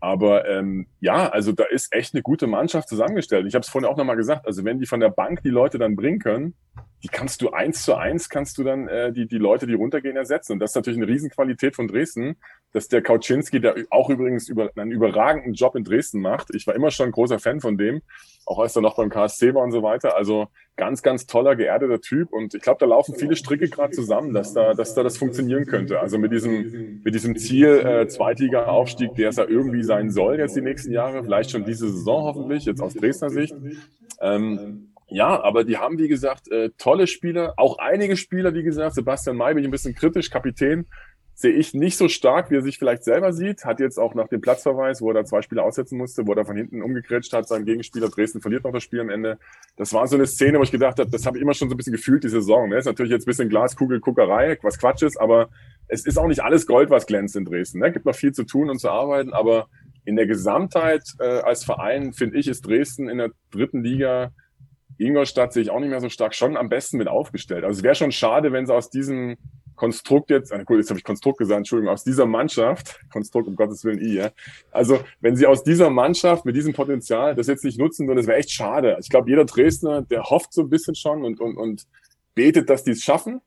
[0.00, 3.46] Aber ähm, ja, also da ist echt eine gute Mannschaft zusammengestellt.
[3.46, 5.78] Ich habe es vorhin auch nochmal gesagt, also wenn die von der Bank die Leute
[5.78, 6.54] dann bringen können,
[7.02, 10.16] die kannst du eins zu eins, kannst du dann äh, die, die Leute, die runtergehen,
[10.16, 10.52] ersetzen.
[10.52, 12.36] Und das ist natürlich eine Riesenqualität von Dresden,
[12.72, 16.54] dass der Kauczynski, der auch übrigens über, einen überragenden Job in Dresden macht.
[16.54, 18.02] Ich war immer schon ein großer Fan von dem,
[18.44, 20.16] auch als er noch beim KSC war und so weiter.
[20.16, 22.32] Also ganz, ganz toller, geerdeter Typ.
[22.32, 25.66] Und ich glaube, da laufen viele Stricke gerade zusammen, dass da, dass da das funktionieren
[25.66, 26.00] könnte.
[26.00, 30.56] Also mit diesem, mit diesem Ziel äh, Zweitliga-Aufstieg, der es ja irgendwie sein soll jetzt
[30.56, 33.54] die nächsten Jahre, vielleicht schon diese Saison hoffentlich, jetzt aus Dresdner Sicht.
[34.20, 38.94] Ähm, ja, aber die haben, wie gesagt, äh, tolle Spieler, auch einige Spieler, wie gesagt,
[38.94, 40.86] Sebastian May bin ich ein bisschen kritisch, Kapitän,
[41.40, 43.64] sehe ich nicht so stark, wie er sich vielleicht selber sieht.
[43.64, 46.44] Hat jetzt auch nach dem Platzverweis, wo er da zwei Spieler aussetzen musste, wo er
[46.44, 49.38] von hinten umgekretscht hat, seinem Gegenspieler Dresden verliert noch das Spiel am Ende.
[49.76, 51.74] Das war so eine Szene, wo ich gedacht habe, das habe ich immer schon so
[51.74, 52.68] ein bisschen gefühlt, die Saison.
[52.68, 52.76] Ne?
[52.76, 55.48] Ist natürlich jetzt ein bisschen Glaskugelguckerei, was Quatsch ist, aber
[55.88, 57.78] es ist auch nicht alles Gold, was glänzt in Dresden.
[57.78, 57.90] Ne?
[57.90, 59.68] Gibt noch viel zu tun und zu arbeiten, aber
[60.04, 64.32] in der Gesamtheit äh, als Verein, finde ich, ist Dresden in der dritten Liga
[65.00, 67.64] Ingolstadt sehe ich auch nicht mehr so stark, schon am besten mit aufgestellt.
[67.64, 69.36] Also es wäre schon schade, wenn sie aus diesem
[69.76, 73.84] Konstrukt jetzt, gut, jetzt habe ich Konstrukt gesagt, Entschuldigung, aus dieser Mannschaft, Konstrukt um Gottes
[73.84, 74.30] Willen I, ja.
[74.70, 78.26] Also wenn sie aus dieser Mannschaft mit diesem Potenzial das jetzt nicht nutzen würden, das
[78.26, 78.98] wäre echt schade.
[79.00, 81.86] Ich glaube, jeder Dresdner, der hofft so ein bisschen schon und, und, und
[82.34, 83.40] betet, dass die es schaffen.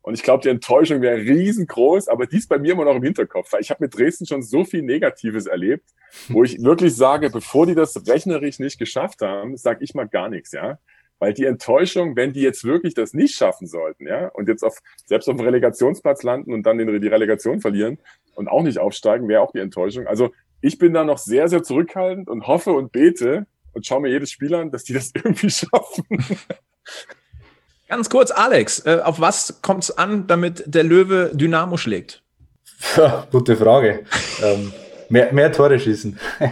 [0.00, 3.02] Und ich glaube, die Enttäuschung wäre riesengroß, aber die ist bei mir immer noch im
[3.02, 5.90] Hinterkopf, weil ich habe mit Dresden schon so viel Negatives erlebt,
[6.28, 10.28] wo ich wirklich sage, bevor die das rechnerisch nicht geschafft haben, sage ich mal gar
[10.28, 10.78] nichts, ja.
[11.18, 14.78] Weil die Enttäuschung, wenn die jetzt wirklich das nicht schaffen sollten, ja, und jetzt auf,
[15.06, 17.98] selbst auf dem Relegationsplatz landen und dann den, die Relegation verlieren
[18.34, 20.06] und auch nicht aufsteigen, wäre auch die Enttäuschung.
[20.06, 24.10] Also ich bin da noch sehr, sehr zurückhaltend und hoffe und bete und schaue mir
[24.10, 26.04] jedes Spiel an, dass die das irgendwie schaffen.
[27.88, 32.22] Ganz kurz, Alex, äh, auf was kommt es an, damit der Löwe Dynamo schlägt?
[32.96, 34.04] Ja, gute Frage.
[34.42, 34.72] ähm,
[35.08, 36.18] mehr, mehr Tore schießen.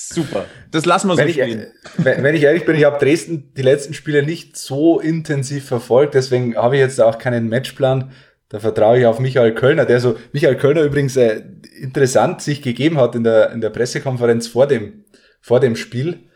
[0.00, 0.44] Super.
[0.70, 1.66] Das lassen wir so wenn spielen.
[1.98, 6.14] Ich, wenn ich ehrlich bin, ich habe Dresden die letzten Spiele nicht so intensiv verfolgt,
[6.14, 8.12] deswegen habe ich jetzt auch keinen Matchplan.
[8.48, 11.42] Da vertraue ich auf Michael Kölner, der so, Michael Kölner übrigens äh,
[11.80, 15.04] interessant sich gegeben hat in der, in der Pressekonferenz vor dem,
[15.40, 16.28] vor dem Spiel.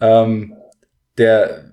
[0.00, 0.54] Ähm,
[1.18, 1.66] der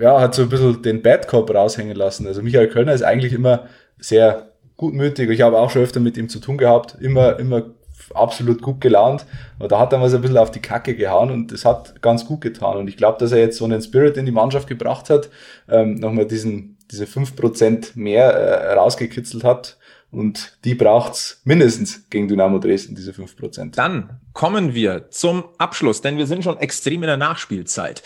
[0.00, 2.24] ja, hat so ein bisschen den Bad Cop raushängen lassen.
[2.28, 3.66] Also Michael Kölner ist eigentlich immer
[3.98, 5.28] sehr gutmütig.
[5.28, 7.74] Ich habe auch schon öfter mit ihm zu tun gehabt, immer, immer
[8.14, 9.26] absolut gut gelaunt.
[9.58, 12.00] Aber da hat er mal so ein bisschen auf die Kacke gehauen und das hat
[12.02, 12.76] ganz gut getan.
[12.76, 15.28] Und ich glaube, dass er jetzt so einen Spirit in die Mannschaft gebracht hat,
[15.68, 19.76] ähm, nochmal diesen, diese fünf Prozent mehr äh, rausgekitzelt hat.
[20.10, 23.76] Und die braucht's mindestens gegen Dynamo Dresden, diese fünf Prozent.
[23.76, 28.02] Dann kommen wir zum Abschluss, denn wir sind schon extrem in der Nachspielzeit.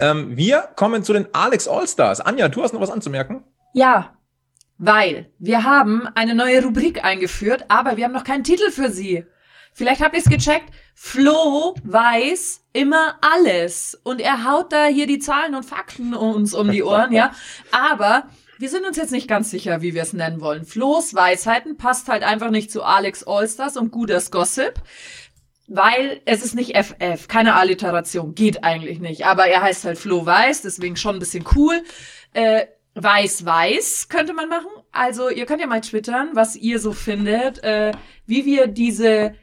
[0.00, 2.20] Ähm, wir kommen zu den Alex Allstars.
[2.20, 3.44] Anja, du hast noch was anzumerken?
[3.72, 4.16] Ja,
[4.78, 9.24] weil wir haben eine neue Rubrik eingeführt, aber wir haben noch keinen Titel für sie.
[9.74, 10.72] Vielleicht habt ihr es gecheckt.
[10.94, 14.00] Flo weiß immer alles.
[14.04, 17.32] Und er haut da hier die Zahlen und Fakten uns um die Ohren, ja.
[17.72, 20.64] Aber wir sind uns jetzt nicht ganz sicher, wie wir es nennen wollen.
[20.64, 24.74] Flo's Weisheiten passt halt einfach nicht zu Alex Allstars und Gudas Gossip.
[25.66, 29.26] Weil es ist nicht FF, keine Alliteration, geht eigentlich nicht.
[29.26, 31.82] Aber er heißt halt Flo Weiß, deswegen schon ein bisschen cool.
[32.32, 34.68] Äh, Weiß Weiß könnte man machen.
[34.92, 37.92] Also ihr könnt ja mal twittern, was ihr so findet, äh,
[38.26, 39.34] wie wir diese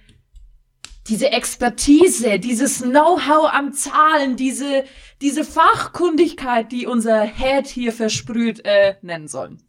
[1.08, 4.84] diese Expertise, dieses Know-how am Zahlen, diese,
[5.22, 9.64] diese Fachkundigkeit, die unser Head hier versprüht, äh, nennen sollen.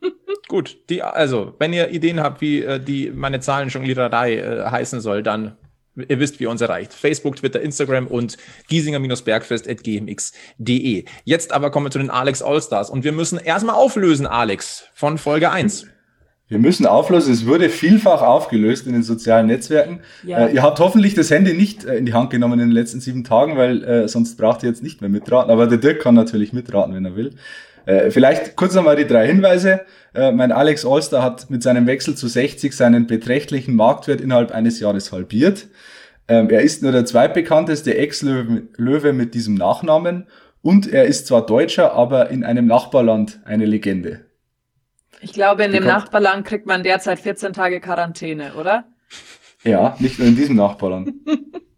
[0.48, 5.22] Gut, die, also, wenn ihr Ideen habt, wie äh, die meine Zahlenjongliererei äh, heißen soll,
[5.22, 5.56] dann
[5.94, 6.94] ihr wisst, wie ihr uns erreicht.
[6.94, 11.04] Facebook, Twitter, Instagram und giesinger-bergfest.gmx.de.
[11.24, 15.18] Jetzt aber kommen wir zu den Alex Allstars und wir müssen erstmal auflösen, Alex, von
[15.18, 15.86] Folge 1.
[16.52, 17.32] Wir müssen auflösen.
[17.32, 20.00] Es wurde vielfach aufgelöst in den sozialen Netzwerken.
[20.22, 20.46] Ja.
[20.46, 23.00] Äh, ihr habt hoffentlich das Handy nicht äh, in die Hand genommen in den letzten
[23.00, 25.50] sieben Tagen, weil äh, sonst braucht ihr jetzt nicht mehr mitraten.
[25.50, 27.30] Aber der Dirk kann natürlich mitraten, wenn er will.
[27.86, 29.80] Äh, vielleicht kurz nochmal die drei Hinweise.
[30.14, 34.78] Äh, mein Alex Allstar hat mit seinem Wechsel zu 60 seinen beträchtlichen Marktwert innerhalb eines
[34.78, 35.68] Jahres halbiert.
[36.28, 40.26] Ähm, er ist nur der zweitbekannteste Ex-Löwe mit diesem Nachnamen
[40.60, 44.20] und er ist zwar Deutscher, aber in einem Nachbarland eine Legende.
[45.22, 48.84] Ich glaube, in dem Nachbarland kriegt man derzeit 14 Tage Quarantäne, oder?
[49.62, 51.12] Ja, nicht nur in diesem Nachbarland.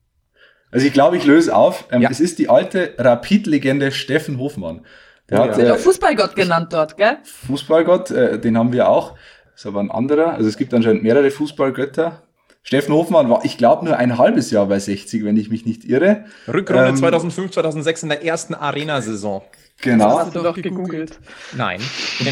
[0.70, 1.86] also ich glaube, ich löse auf.
[1.92, 2.11] Ähm, ja.
[2.11, 4.86] Es ist die alte Rapid-Legende Steffen Hofmann.
[5.28, 5.45] Der ja.
[5.45, 7.18] hat äh, Fußballgott genannt dort, gell?
[7.47, 9.12] Fußballgott, äh, den haben wir auch.
[9.53, 10.32] Das ist aber ein anderer.
[10.34, 12.22] Also es gibt anscheinend mehrere Fußballgötter.
[12.62, 15.84] Steffen Hofmann war, ich glaube, nur ein halbes Jahr bei 60, wenn ich mich nicht
[15.84, 16.24] irre.
[16.49, 19.42] Rückrunde ähm, 2005, 2006 in der ersten Arena-Saison.
[19.81, 20.16] Genau.
[20.16, 21.18] Das hast du doch gegoogelt.
[21.57, 21.81] Nein,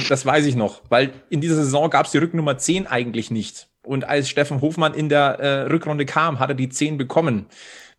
[0.08, 3.68] das weiß ich noch, weil in dieser Saison gab es die Rücknummer 10 eigentlich nicht.
[3.84, 7.46] Und als Steffen Hofmann in der äh, Rückrunde kam, hat er die 10 bekommen.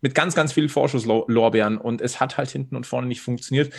[0.00, 1.78] Mit ganz, ganz viel Vorschusslorbeeren.
[1.78, 3.72] Und es hat halt hinten und vorne nicht funktioniert.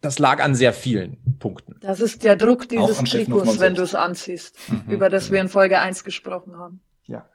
[0.00, 1.76] Das lag an sehr vielen Punkten.
[1.80, 4.92] Das ist der Druck dieses Trikots, wenn du es anziehst, mhm.
[4.92, 6.80] über das wir in Folge 1 gesprochen haben.
[7.06, 7.28] Ja,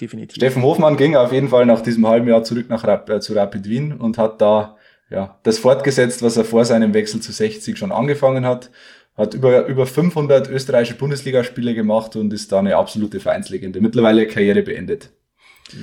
[0.00, 0.36] definitiv.
[0.36, 3.34] Steffen Hofmann ging auf jeden Fall nach diesem halben Jahr zurück nach Rap äh, zu
[3.34, 4.76] Rapid Wien und hat da
[5.10, 8.70] ja, das fortgesetzt, was er vor seinem Wechsel zu 60 schon angefangen hat.
[9.16, 13.80] Hat über, über 500 österreichische Bundesligaspiele gemacht und ist da eine absolute Vereinslegende.
[13.80, 15.10] Mittlerweile Karriere beendet.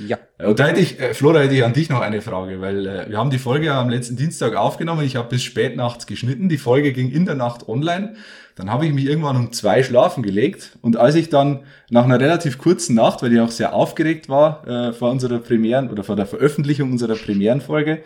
[0.06, 0.18] Ja.
[0.38, 3.10] Und da hätte ich, äh, Flora, hätte ich an dich noch eine Frage, weil äh,
[3.10, 5.04] wir haben die Folge ja am letzten Dienstag aufgenommen.
[5.04, 6.48] Ich habe bis spät nachts geschnitten.
[6.48, 8.14] Die Folge ging in der Nacht online.
[8.56, 10.78] Dann habe ich mich irgendwann um zwei schlafen gelegt.
[10.80, 14.66] Und als ich dann nach einer relativ kurzen Nacht, weil ich auch sehr aufgeregt war
[14.66, 18.02] äh, vor unserer Premieren oder vor der Veröffentlichung unserer Premierenfolge,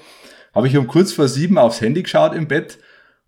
[0.58, 2.78] habe ich um kurz vor sieben aufs Handy geschaut im Bett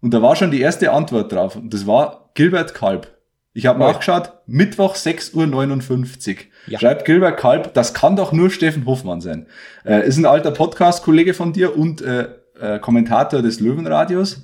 [0.00, 1.54] und da war schon die erste Antwort drauf.
[1.54, 3.06] Und das war Gilbert Kalb.
[3.52, 6.36] Ich habe nachgeschaut, Mittwoch 6.59 Uhr.
[6.66, 6.80] Ja.
[6.80, 9.46] Schreibt Gilbert Kalb, das kann doch nur Steffen Hofmann sein.
[9.84, 14.42] Äh, ist ein alter Podcast-Kollege von dir und äh, äh, Kommentator des Löwenradios.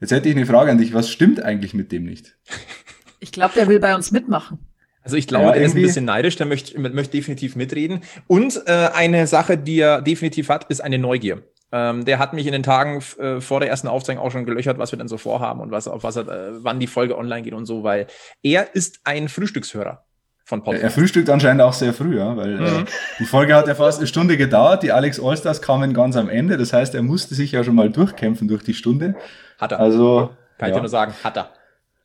[0.00, 0.94] Jetzt hätte ich eine Frage an dich.
[0.94, 2.36] Was stimmt eigentlich mit dem nicht?
[3.18, 4.60] Ich glaube, der will bei uns mitmachen.
[5.04, 8.02] Also ich glaube, ja, er ist ein bisschen neidisch, der möchte, möchte definitiv mitreden.
[8.26, 11.42] Und äh, eine Sache, die er definitiv hat, ist eine Neugier.
[11.72, 14.78] Ähm, der hat mich in den Tagen äh, vor der ersten Aufzeichnung auch schon gelöchert,
[14.78, 17.42] was wir denn so vorhaben und was, auf was er, äh, wann die Folge online
[17.42, 18.06] geht und so, weil
[18.42, 20.04] er ist ein Frühstückshörer
[20.44, 20.84] von Podcast.
[20.84, 22.82] Er frühstückt anscheinend auch sehr früh, ja, weil äh, mhm.
[22.82, 22.84] äh,
[23.18, 24.82] die Folge hat ja fast eine Stunde gedauert.
[24.82, 26.58] Die Alex Allstars kamen ganz am Ende.
[26.58, 29.14] Das heißt, er musste sich ja schon mal durchkämpfen durch die Stunde.
[29.58, 29.80] Hat er.
[29.80, 30.74] Also kann ja.
[30.74, 31.50] ich dir nur sagen, hat er.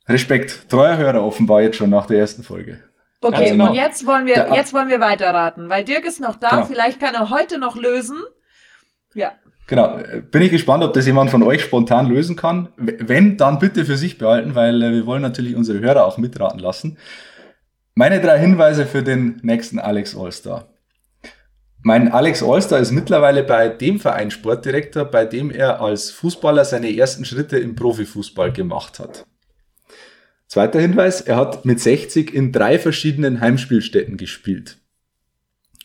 [0.08, 2.80] Respekt, treuer Hörer offenbar jetzt schon nach der ersten Folge.
[3.20, 3.70] Okay, genau.
[3.70, 6.50] und jetzt wollen wir, jetzt wollen wir weiterraten, weil Dirk ist noch da.
[6.50, 6.66] Genau.
[6.66, 8.18] Vielleicht kann er heute noch lösen.
[9.14, 9.32] Ja.
[9.66, 9.98] Genau.
[10.30, 12.68] Bin ich gespannt, ob das jemand von euch spontan lösen kann.
[12.76, 16.58] Wenn, dann bitte für sich behalten, weil äh, wir wollen natürlich unsere Hörer auch mitraten
[16.58, 16.96] lassen.
[17.94, 20.68] Meine drei Hinweise für den nächsten Alex Allstar.
[21.82, 26.96] Mein Alex Allstar ist mittlerweile bei dem Verein Sportdirektor, bei dem er als Fußballer seine
[26.96, 29.26] ersten Schritte im Profifußball gemacht hat.
[30.48, 34.78] Zweiter Hinweis, er hat mit 60 in drei verschiedenen Heimspielstätten gespielt.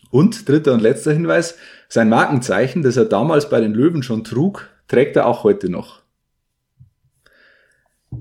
[0.10, 1.58] Und dritter und letzter Hinweis,
[1.90, 6.02] sein Markenzeichen, das er damals bei den Löwen schon trug, trägt er auch heute noch.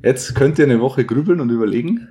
[0.02, 2.08] Jetzt könnt ihr eine Woche grübeln und überlegen.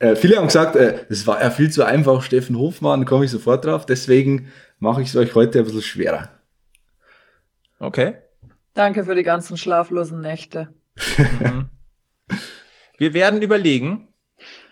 [0.00, 3.30] Äh, viele haben gesagt, äh, das war ja viel zu einfach, Steffen Hofmann, komme ich
[3.30, 3.86] sofort drauf.
[3.86, 4.48] Deswegen
[4.80, 6.30] mache ich es euch heute ein bisschen schwerer.
[7.78, 8.14] Okay.
[8.74, 10.68] Danke für die ganzen schlaflosen Nächte.
[12.98, 14.08] Wir werden überlegen.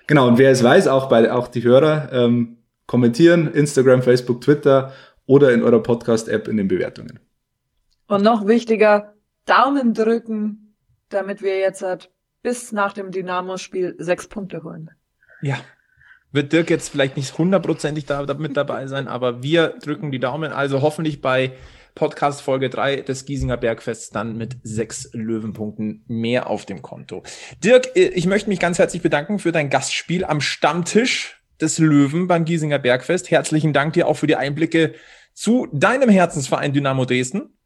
[0.07, 4.93] Genau, und wer es weiß, auch bei auch die Hörer, ähm, kommentieren, Instagram, Facebook, Twitter
[5.27, 7.19] oder in eurer Podcast-App in den Bewertungen.
[8.09, 9.15] Und noch wichtiger,
[9.47, 10.75] Daumen drücken,
[11.09, 12.11] damit wir jetzt halt
[12.43, 14.91] bis nach dem Dynamo-Spiel sechs Punkte holen.
[15.43, 15.57] Ja.
[16.33, 20.53] Wird Dirk jetzt vielleicht nicht hundertprozentig da, mit dabei sein, aber wir drücken die Daumen.
[20.53, 21.53] Also hoffentlich bei
[21.97, 27.25] Podcast Folge 3 des Giesinger Bergfests dann mit sechs Löwenpunkten mehr auf dem Konto.
[27.65, 32.29] Dirk, äh, ich möchte mich ganz herzlich bedanken für dein Gastspiel am Stammtisch des Löwen
[32.29, 33.31] beim Giesinger Bergfest.
[33.31, 34.95] Herzlichen Dank dir auch für die Einblicke
[35.33, 37.57] zu deinem Herzensverein Dynamo Dresden.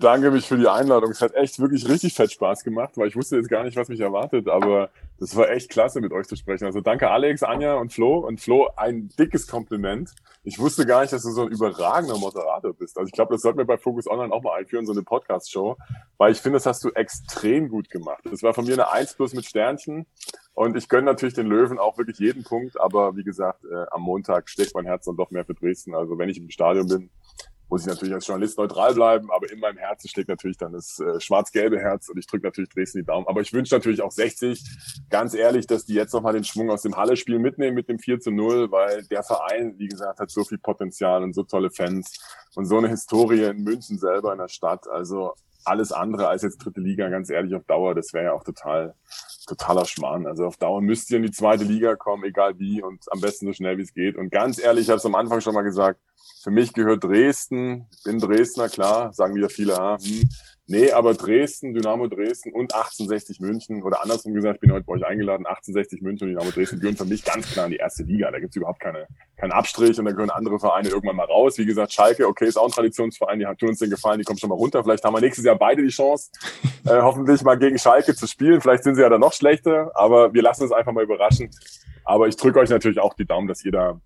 [0.00, 1.10] Danke mich für die Einladung.
[1.10, 3.88] Es hat echt wirklich richtig fett Spaß gemacht, weil ich wusste jetzt gar nicht, was
[3.88, 6.66] mich erwartet, aber das war echt klasse, mit euch zu sprechen.
[6.66, 8.18] Also danke Alex, Anja und Flo.
[8.18, 10.14] Und Flo, ein dickes Kompliment.
[10.44, 12.96] Ich wusste gar nicht, dass du so ein überragender Moderator bist.
[12.96, 15.76] Also ich glaube, das sollten wir bei Focus Online auch mal einführen, so eine Podcast-Show,
[16.16, 18.22] weil ich finde, das hast du extrem gut gemacht.
[18.30, 20.06] Das war von mir eine 1 plus mit Sternchen.
[20.54, 24.02] Und ich gönne natürlich den Löwen auch wirklich jeden Punkt, aber wie gesagt, äh, am
[24.02, 25.94] Montag schlägt mein Herz dann doch mehr für Dresden.
[25.94, 27.10] Also wenn ich im Stadion bin,
[27.68, 31.00] muss ich natürlich als Journalist neutral bleiben, aber in meinem Herzen schlägt natürlich dann das
[31.00, 33.26] äh, schwarz-gelbe Herz und ich drücke natürlich Dresden die Daumen.
[33.26, 34.62] Aber ich wünsche natürlich auch 60,
[35.10, 38.20] ganz ehrlich, dass die jetzt nochmal den Schwung aus dem Halle-Spiel mitnehmen mit dem 4
[38.20, 42.18] zu 0, weil der Verein, wie gesagt, hat so viel Potenzial und so tolle Fans
[42.54, 44.88] und so eine Historie in München selber in der Stadt.
[44.88, 48.44] Also alles andere als jetzt dritte Liga, ganz ehrlich, auf Dauer, das wäre ja auch
[48.44, 48.94] total,
[49.46, 50.26] totaler Schmarrn.
[50.26, 53.46] Also auf Dauer müsst ihr in die zweite Liga kommen, egal wie und am besten
[53.46, 54.16] so schnell wie es geht.
[54.16, 56.00] Und ganz ehrlich, ich habe es am Anfang schon mal gesagt,
[56.42, 60.28] für mich gehört Dresden, bin Dresdner, klar, sagen wieder viele, ah, hm,
[60.66, 64.94] nee, aber Dresden, Dynamo Dresden und 1860 München, oder andersrum gesagt, ich bin heute bei
[64.94, 68.04] euch eingeladen, 1860 München und Dynamo Dresden gehören für mich ganz klar in die erste
[68.04, 68.30] Liga.
[68.30, 71.58] Da gibt's überhaupt keine, keinen Abstrich und da gehören andere Vereine irgendwann mal raus.
[71.58, 74.38] Wie gesagt, Schalke, okay, ist auch ein Traditionsverein, die tun uns den Gefallen, die kommen
[74.38, 74.82] schon mal runter.
[74.84, 76.30] Vielleicht haben wir nächstes Jahr beide die Chance,
[76.86, 78.60] äh, hoffentlich mal gegen Schalke zu spielen.
[78.60, 81.50] Vielleicht sind sie ja dann noch schlechter, aber wir lassen uns einfach mal überraschen.
[82.04, 84.00] Aber ich drücke euch natürlich auch die Daumen, dass jeder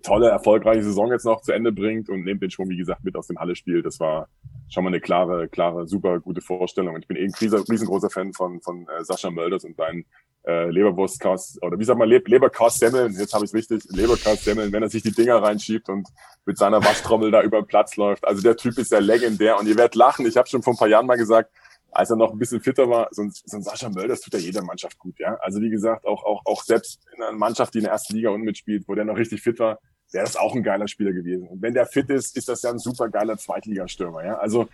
[0.00, 3.16] tolle, erfolgreiche Saison jetzt noch zu Ende bringt und nehmt den Schwung, wie gesagt, mit
[3.16, 3.82] aus dem Halle-Spiel.
[3.82, 4.28] Das war
[4.68, 6.94] schon mal eine klare, klare, super gute Vorstellung.
[6.94, 10.06] Und ich bin eh ein riesengroßer Fan von, von äh, Sascha Mölders und seinen
[10.44, 14.82] äh, Leberwurstkast, oder wie sagt man, Le Leberkast-Semmeln, jetzt habe ich es richtig, Leberkast-Semmeln, wenn
[14.82, 16.08] er sich die Dinger reinschiebt und
[16.46, 18.26] mit seiner Waschtrommel da über den Platz läuft.
[18.26, 20.26] Also der Typ ist ja legendär und ihr werdet lachen.
[20.26, 21.52] Ich habe schon vor ein paar Jahren mal gesagt,
[21.92, 24.40] als er noch ein bisschen fitter war, so ein, so ein Sascha Mölders tut ja
[24.40, 25.36] jeder Mannschaft gut, ja.
[25.40, 28.30] Also wie gesagt, auch, auch, auch selbst in einer Mannschaft, die in der ersten Liga
[28.30, 29.78] unten mitspielt, wo der noch richtig fit war,
[30.10, 31.46] wäre das auch ein geiler Spieler gewesen.
[31.48, 34.38] Und wenn der fit ist, ist das ja ein super geiler Zweitligastürmer, ja.
[34.38, 34.68] Also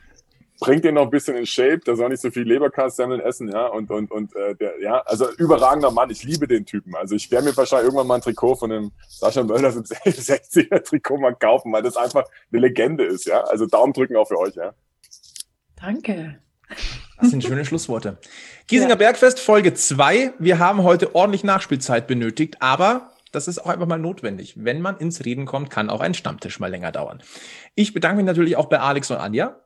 [0.61, 3.67] bringt den noch ein bisschen in Shape, der soll nicht so viel Leberkastsemmeln essen, ja,
[3.67, 6.95] und, und, und, äh, der, ja, also überragender Mann, ich liebe den Typen.
[6.97, 10.83] Also ich werde mir wahrscheinlich irgendwann mal ein Trikot von dem Sascha Mölders im 60er
[10.83, 13.43] Trikot mal kaufen, weil das einfach eine Legende ist, ja.
[13.43, 14.73] Also Daumen drücken auch für euch, ja.
[15.77, 16.39] Danke.
[17.21, 18.19] Das sind schöne Schlussworte.
[18.69, 18.97] Giesinger ja.
[18.97, 20.35] Bergfest, Folge 2.
[20.39, 24.55] Wir haben heute ordentlich Nachspielzeit benötigt, aber das ist auch einfach mal notwendig.
[24.57, 27.23] Wenn man ins Reden kommt, kann auch ein Stammtisch mal länger dauern.
[27.75, 29.61] Ich bedanke mich natürlich auch bei Alex und Anja,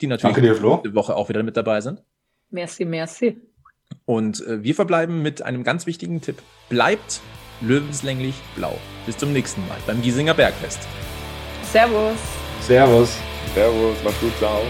[0.00, 0.80] die natürlich Danke dir, Flo.
[0.84, 2.02] diese Woche auch wieder mit dabei sind.
[2.50, 3.40] Merci, merci.
[4.04, 6.42] Und äh, wir verbleiben mit einem ganz wichtigen Tipp.
[6.68, 7.20] Bleibt
[7.60, 8.78] löwenslänglich blau.
[9.06, 10.80] Bis zum nächsten Mal beim Giesinger Bergfest.
[11.62, 12.16] Servus.
[12.60, 13.16] Servus.
[13.54, 14.62] Servus, macht's gut, ciao.